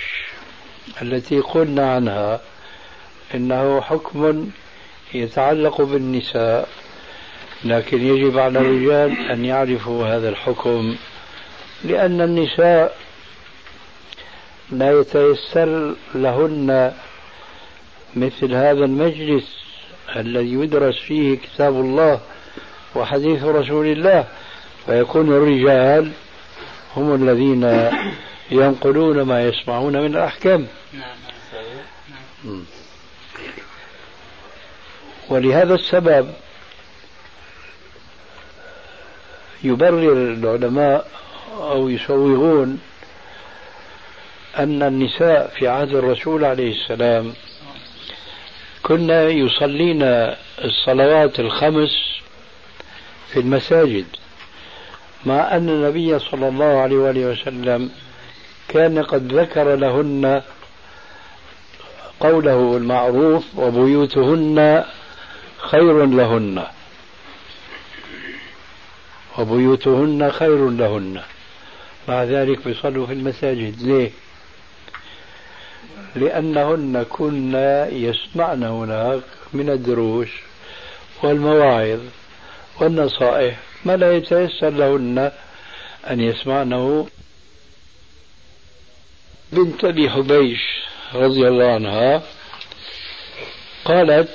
[1.02, 2.42] التي قلنا عنها
[3.36, 4.50] إنه حكم
[5.14, 6.70] يتعلق بالنساء
[7.64, 10.96] لكن يجب على الرجال أن يعرفوا هذا الحكم
[11.84, 12.98] لأن النساء
[14.72, 16.94] لا يتيسر لهن
[18.16, 19.58] مثل هذا المجلس
[20.16, 22.20] الذي يدرس فيه كتاب الله
[22.96, 24.28] وحديث رسول الله
[24.86, 26.12] فيكون الرجال
[26.98, 27.92] هم الذين
[28.52, 30.68] ينقلون ما يسمعون من الأحكام.
[35.30, 36.34] ولهذا السبب
[39.64, 41.08] يبرر العلماء
[41.54, 42.80] أو يسوغون
[44.58, 47.34] أن النساء في عهد الرسول عليه السلام
[48.84, 50.04] كنا يصلين
[50.64, 51.96] الصلوات الخمس
[53.34, 54.06] في المساجد.
[55.26, 57.92] مع أن النبي صلى الله عليه وآله وسلم
[58.68, 60.42] كان قد ذكر لهن
[62.20, 64.84] قوله المعروف وبيوتهن
[65.58, 66.64] خير لهن.
[69.38, 71.22] وبيوتهن خير لهن.
[72.08, 73.82] مع ذلك بيصلوا في المساجد.
[73.82, 74.12] ليه؟
[76.16, 79.22] لأنهن كنا يسمعن هناك
[79.54, 80.30] من الدروس
[81.24, 82.00] والمواعظ
[82.80, 85.32] والنصائح ما لا يتيسر لهن
[86.10, 87.08] أن يسمعنه
[89.52, 90.62] بنت أبي حبيش
[91.14, 92.24] رضي الله عنها.
[93.86, 94.30] قالت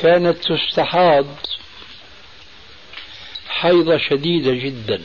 [0.00, 1.26] كانت تستحاض
[3.48, 5.02] حيضة شديدة جدا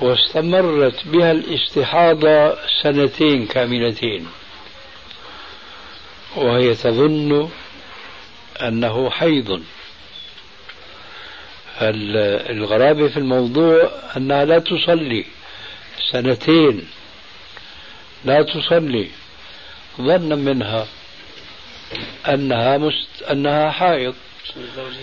[0.00, 4.28] واستمرت بها الاستحاضة سنتين كاملتين
[6.36, 7.50] وهي تظن
[8.62, 9.62] أنه حيض.
[11.80, 15.24] الغرابة في الموضوع أنها لا تصلي.
[16.12, 16.88] سنتين.
[18.24, 19.08] لا تصلي.
[20.00, 20.86] ظنا منها
[22.28, 23.22] أنها مست...
[23.30, 24.14] أنها حائض.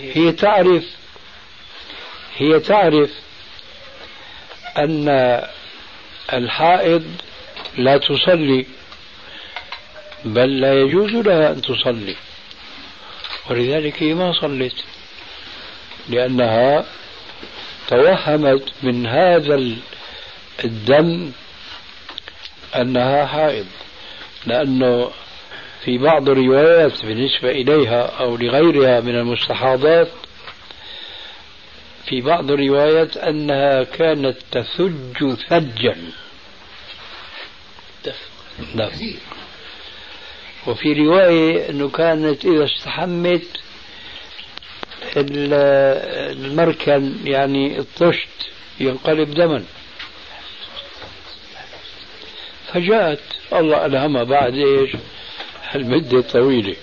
[0.00, 0.84] هي تعرف
[2.36, 3.10] هي تعرف
[4.78, 5.08] أن
[6.32, 7.04] الحائض
[7.78, 8.66] لا تصلي
[10.24, 12.16] بل لا يجوز لها أن تصلي.
[13.50, 14.84] ولذلك هي ما صلت
[16.10, 16.84] لأنها
[17.88, 19.76] توهمت من هذا
[20.64, 21.32] الدم
[22.76, 23.66] أنها حائض.
[24.46, 25.10] لأنه
[25.84, 30.08] في بعض الروايات بالنسبة إليها أو لغيرها من المستحاضات
[32.06, 35.96] في بعض الروايات أنها كانت تثج ثجا.
[38.74, 38.90] نعم.
[40.66, 43.46] وفي رواية أنه كانت إذا استحمت
[45.16, 48.28] المركن يعني الطشت
[48.80, 49.64] ينقلب دما.
[52.72, 54.90] فجاءت الله ألهمها بعد إيش؟
[55.74, 56.76] المدة الطويلة.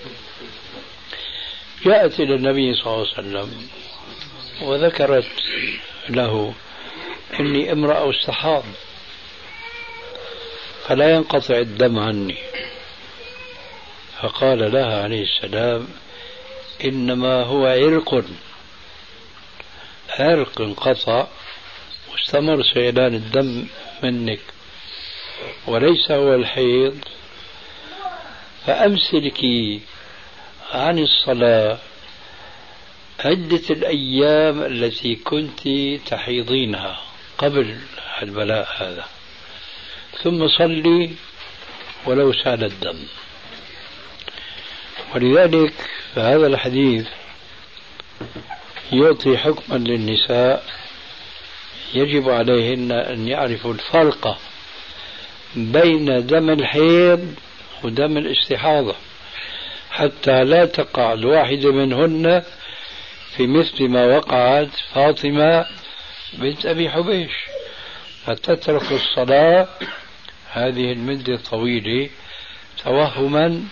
[1.84, 3.68] جاءت إلى النبي صلى الله عليه وسلم
[4.62, 5.30] وذكرت
[6.08, 6.54] له
[7.40, 8.64] إني امرأة استحاض
[10.86, 12.36] فلا ينقطع الدم عني.
[14.22, 15.88] فقال لها عليه السلام
[16.84, 18.24] إنما هو عرق.
[20.18, 21.26] عرق انقطع
[22.12, 23.66] واستمر سيلان الدم
[24.02, 24.40] منك
[25.66, 26.98] وليس هو الحيض.
[28.66, 29.80] فأمسكي
[30.72, 31.78] عن الصلاة
[33.24, 35.68] عدة الأيام التي كنت
[36.06, 37.00] تحيضينها
[37.38, 37.78] قبل
[38.22, 39.04] البلاء هذا.
[40.22, 41.10] ثم صلي
[42.06, 42.98] ولو سال الدم.
[45.14, 45.72] ولذلك
[46.14, 47.06] فهذا الحديث
[48.92, 50.64] يعطي حكما للنساء
[51.94, 54.38] يجب عليهن أن يعرفوا الفرق
[55.56, 57.34] بين دم الحيض
[57.84, 58.94] ودم الاستحاضة
[59.90, 62.42] حتى لا تقع الواحدة منهن
[63.36, 65.66] في مثل ما وقعت فاطمة
[66.32, 67.32] بنت أبي حبيش.
[68.26, 69.68] فتترك الصلاة
[70.50, 72.10] هذه المدة الطويلة
[72.84, 73.62] توهما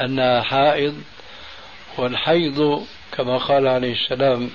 [0.00, 1.02] أنها حائض
[1.98, 4.50] والحيض كما قال عليه السلام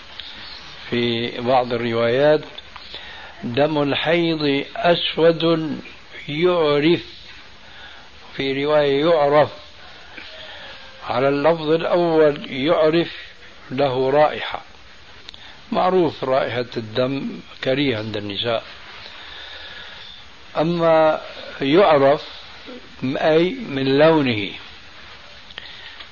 [0.89, 2.41] في بعض الروايات
[3.43, 5.79] دم الحيض أسود
[6.27, 7.03] يعرف
[8.35, 9.49] في رواية يعرف
[11.07, 13.11] على اللفظ الأول يعرف
[13.71, 14.61] له رائحة.
[15.71, 18.63] معروف رائحة الدم كريه عند النساء.
[20.57, 21.21] أما
[21.61, 22.23] يعرف
[23.03, 24.51] أي من لونه.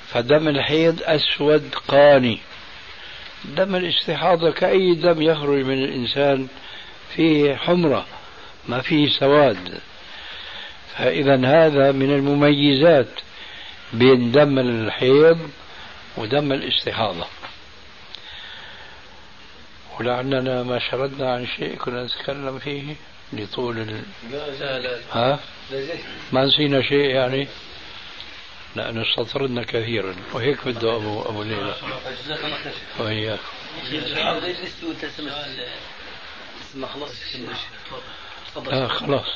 [0.07, 2.39] فدم الحيض أسود قاني.
[3.45, 6.47] دم الاستحاضة كأي دم يخرج من الإنسان
[7.15, 8.05] فيه حمرة
[8.67, 9.77] ما فيه سواد.
[10.97, 13.19] فإذا هذا من المميزات
[13.93, 15.49] بين دم الحيض
[16.17, 17.25] ودم الاستحاضة.
[19.99, 22.95] ولعلنا ما شردنا عن شيء كنا نتكلم فيه
[23.33, 24.01] لطول ال...
[24.31, 25.39] لا لا ها؟
[26.31, 27.47] ما نسينا شيء يعني؟
[28.75, 31.75] لأن استطردنا كثيرا وهيك بده أبو أبو ليلى.
[32.23, 32.57] جزاك ما
[38.71, 39.27] آه خلاص.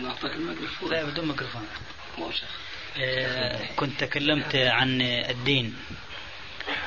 [0.00, 1.68] نعطيك الميكروفون لا بدون ميكروفون
[3.76, 5.76] كنت تكلمت عن الدين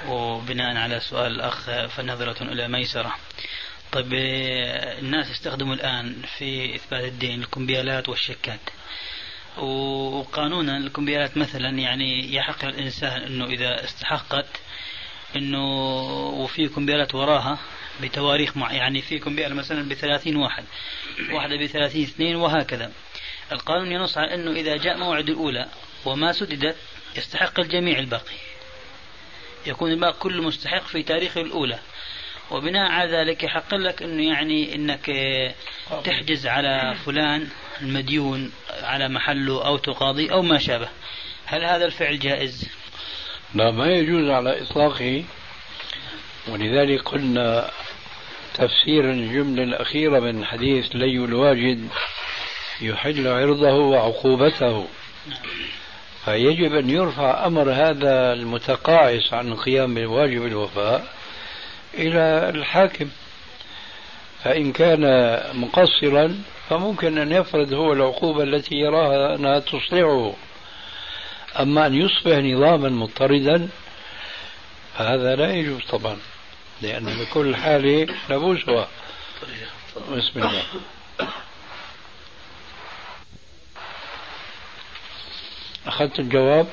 [0.07, 3.15] وبناء على سؤال الأخ فنظرة إلى ميسرة.
[3.93, 8.59] طيب آه، الناس يستخدموا الآن في إثبات الدين الكمبيالات والشكات
[9.57, 14.45] وقانونا الكمبيالات مثلا يعني يحق الإنسان أنه إذا استحقت
[15.35, 15.63] أنه
[16.29, 17.59] وفي كمبيالات وراها
[18.01, 20.63] بتواريخ مع يعني في كمبيالة مثلا بثلاثين واحد
[21.31, 22.91] واحدة بثلاثين اثنين وهكذا.
[23.51, 25.67] القانون ينص على أنه إذا جاء موعد الأولى
[26.05, 26.75] وما سددت
[27.17, 28.35] يستحق الجميع الباقي.
[29.65, 31.79] يكون الباقي كله مستحق في تاريخ الأولى.
[32.51, 35.11] وبناء على ذلك يحق لك إنه يعني إنك
[36.03, 37.47] تحجز على فلان
[37.81, 38.51] المديون
[38.83, 40.89] على محله أو تقاضي أو ما شابه.
[41.45, 42.69] هل هذا الفعل جائز؟
[43.55, 45.23] لا ما يجوز على إطلاقه.
[46.47, 47.69] ولذلك قلنا
[48.53, 51.87] تفسير الجملة الأخيرة من حديث لي الواجد
[52.81, 54.87] يحل عرضه وعقوبته.
[56.25, 61.22] فيجب أن يرفع أمر هذا المتقاعس عن القيام بواجب الوفاء.
[61.93, 63.09] إلى الحاكم.
[64.43, 65.01] فإن كان
[65.53, 70.33] مقصرا فممكن أن يفرض هو العقوبة التي يراها أنها تصلحه
[71.59, 73.69] أما أن يصبح نظاما مضطردا
[74.97, 76.17] فهذا لا يجوز طبعا
[76.81, 78.87] لأن بكل حالة نبوسها
[80.11, 80.63] بسم الله.
[85.87, 86.67] أخذت الجواب؟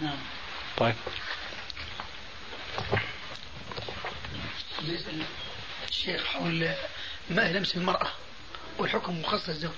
[0.00, 0.18] نعم.
[0.76, 0.94] طيب.
[5.88, 6.68] الشيخ حول
[7.30, 8.08] ما لمس المرأة
[8.78, 9.70] والحكم مخصص الزوج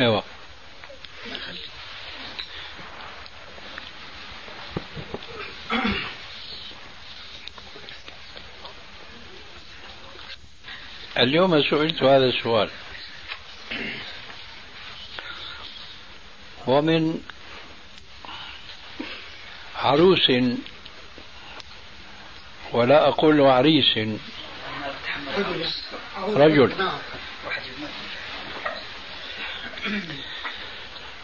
[0.00, 0.24] أيوه.
[11.18, 12.70] اليوم سئلت هذا السؤال.
[16.66, 17.22] ومن
[19.76, 20.30] عروس
[22.72, 23.98] ولا أقول عريس
[26.18, 26.72] رجل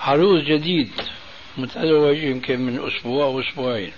[0.00, 0.90] عروس جديد
[1.56, 3.92] متزوج يمكن من أسبوع أو أسبوعين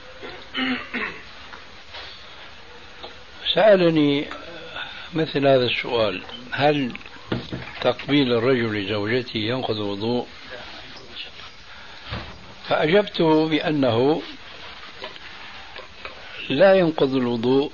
[3.54, 4.26] سألني
[5.14, 6.92] مثل هذا السؤال هل
[7.80, 10.26] تقبيل الرجل لزوجته ينقض الوضوء
[12.68, 14.22] فأجبته بأنه
[16.48, 17.72] لا ينقض الوضوء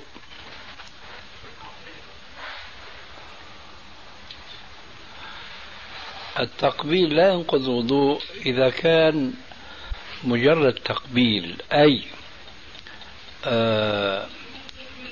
[6.41, 9.33] التقبيل لا ينقض الوضوء إذا كان
[10.23, 12.03] مجرد تقبيل أي
[13.45, 14.27] آه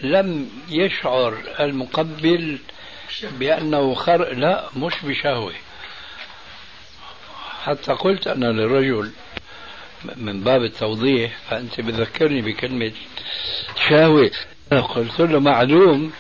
[0.02, 2.60] لم يشعر المقبل
[3.24, 5.54] بأنه خر لا مش بشهوة.
[7.64, 9.12] حتى قلت أنا للرجل
[10.16, 12.92] من باب التوضيح فأنت بذكرني بكلمة
[13.90, 14.32] شهوة.
[14.72, 16.12] قلت له معلوم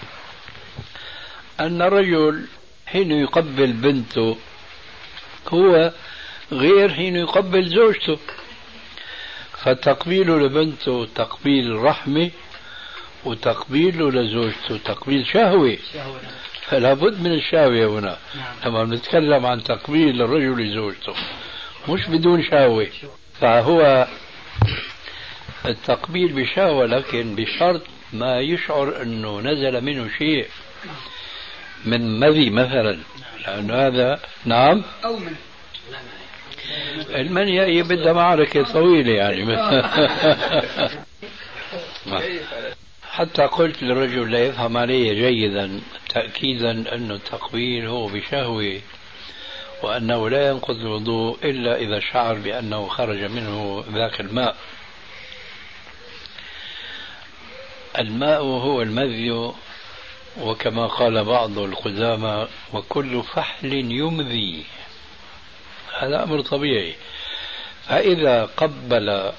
[1.59, 2.47] أن الرجل
[2.87, 4.37] حين يقبل بنته
[5.49, 5.91] هو
[6.51, 8.17] غير حين يقبل زوجته.
[9.63, 12.31] فتقبيله لبنته تقبيل رحمة
[13.25, 15.77] وتقبيله لزوجته تقبيل شهوة.
[16.67, 18.17] فلا بد من الشهوة هنا.
[18.65, 21.13] لما نتكلم عن تقبيل الرجل لزوجته
[21.89, 22.87] مش بدون شهوة.
[23.41, 24.07] فهو
[25.65, 27.81] التقبيل بشهوة لكن بشرط
[28.13, 30.47] ما يشعر أنه نزل منه شيء
[31.85, 32.99] من مذي مثلا.
[33.47, 35.35] لأن هذا نعم؟ أو من.
[37.09, 39.45] المنيا هي بدها معركة طويلة يعني.
[43.11, 48.81] حتى قلت للرجل لا يفهم علي جيدا تأكيدا أن التقبيل هو بشهوة
[49.83, 54.55] وأنه لا ينقض الوضوء إلا إذا شعر بأنه خرج منه ذاك الماء.
[57.99, 59.51] الماء هو المذي
[60.41, 64.65] وكما قال بعض القدامى وكل فحل يمذي.
[65.99, 66.95] هذا أمر طبيعي.
[67.87, 69.31] فإذا قبل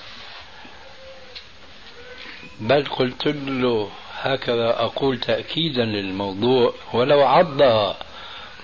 [2.61, 3.91] بل قلت له
[4.23, 7.97] هكذا أقول تأكيدا للموضوع ولو عضها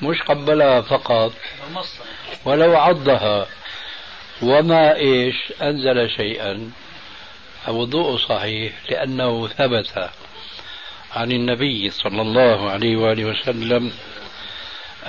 [0.02, 1.32] مش قبلها فقط
[2.44, 3.46] ولو عضها
[4.42, 6.70] وما إيش أنزل شيئا
[7.66, 10.10] فوضوء صحيح لأنه ثبت.
[11.16, 13.92] عن النبي صلى الله عليه وآله وسلم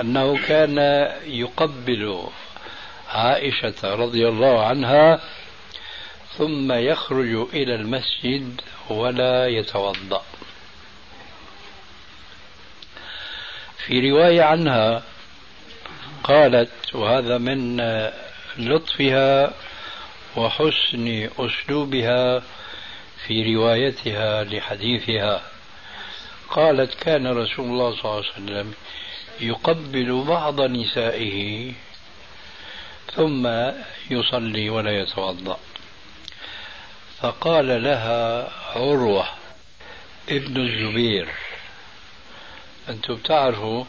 [0.01, 0.77] أنه كان
[1.25, 2.23] يقبل
[3.09, 5.19] عائشة رضي الله عنها
[6.37, 10.23] ثم يخرج إلى المسجد ولا يتوضأ.
[13.77, 15.03] في رواية عنها
[16.23, 17.81] قالت وهذا من
[18.57, 19.53] لطفها
[20.35, 22.43] وحسن أسلوبها
[23.27, 25.56] في روايتها لحديثها.
[26.49, 28.73] قالت كان رسول الله صلى الله عليه وسلم
[29.39, 31.71] يقبل بعض نسائه
[33.15, 33.47] ثم
[34.11, 35.59] يصلي ولا يتوضأ.
[37.21, 39.25] فقال لها عروة
[40.29, 41.27] ابن الزبير
[42.89, 43.83] أنتم بتعرفوا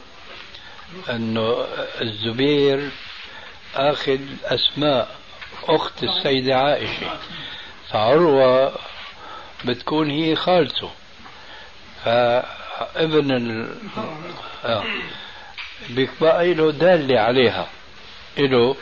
[1.11, 1.65] أنه
[2.01, 2.91] الزبير
[3.75, 5.17] أخذ أسماء
[5.65, 7.19] أخت السيدة عائشة
[7.89, 8.73] فعروة
[9.65, 10.91] بتكون هي خالته.
[12.05, 13.69] فابن ال...
[14.65, 14.85] آه.
[15.91, 17.69] بيبقى له دالة عليها.
[18.39, 18.77] له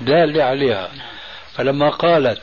[0.00, 0.90] دالة عليها.
[1.54, 2.40] فلما قالت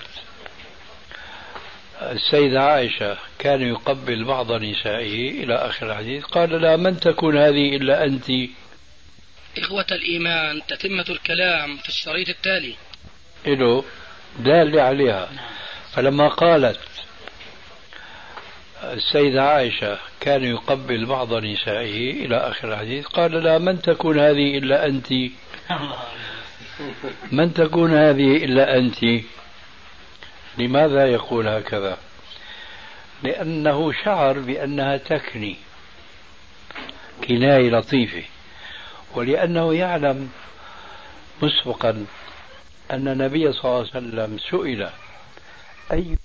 [2.02, 8.04] السيدة عائشة كان يقبل بعض نسائه إلى آخر الحديث قال لا من تكون هذه إلا
[8.04, 8.26] أنت؟
[9.58, 12.76] إخوة الإيمان تتمة الكلام في الشريط التالي.
[13.48, 13.84] إله
[14.40, 15.30] دال عليها.
[15.94, 16.80] فلما قالت
[18.94, 24.86] السيدة عائشة كان يقبل بعض نسائه إلى آخر الحديث قال لا من تكون هذه إلا
[24.86, 25.14] أنت؟
[27.32, 29.24] من تكون هذه إلا أنت؟
[30.58, 31.98] لماذا يقول هكذا؟
[33.24, 35.56] لأنه شعر بأنها تكني
[37.28, 38.24] كناية لطيفة
[39.16, 40.30] ولأنه يعلم
[41.42, 42.06] مسبقا
[42.92, 44.90] أن النبي صلى الله عليه وسلم سئل
[45.92, 46.18] أي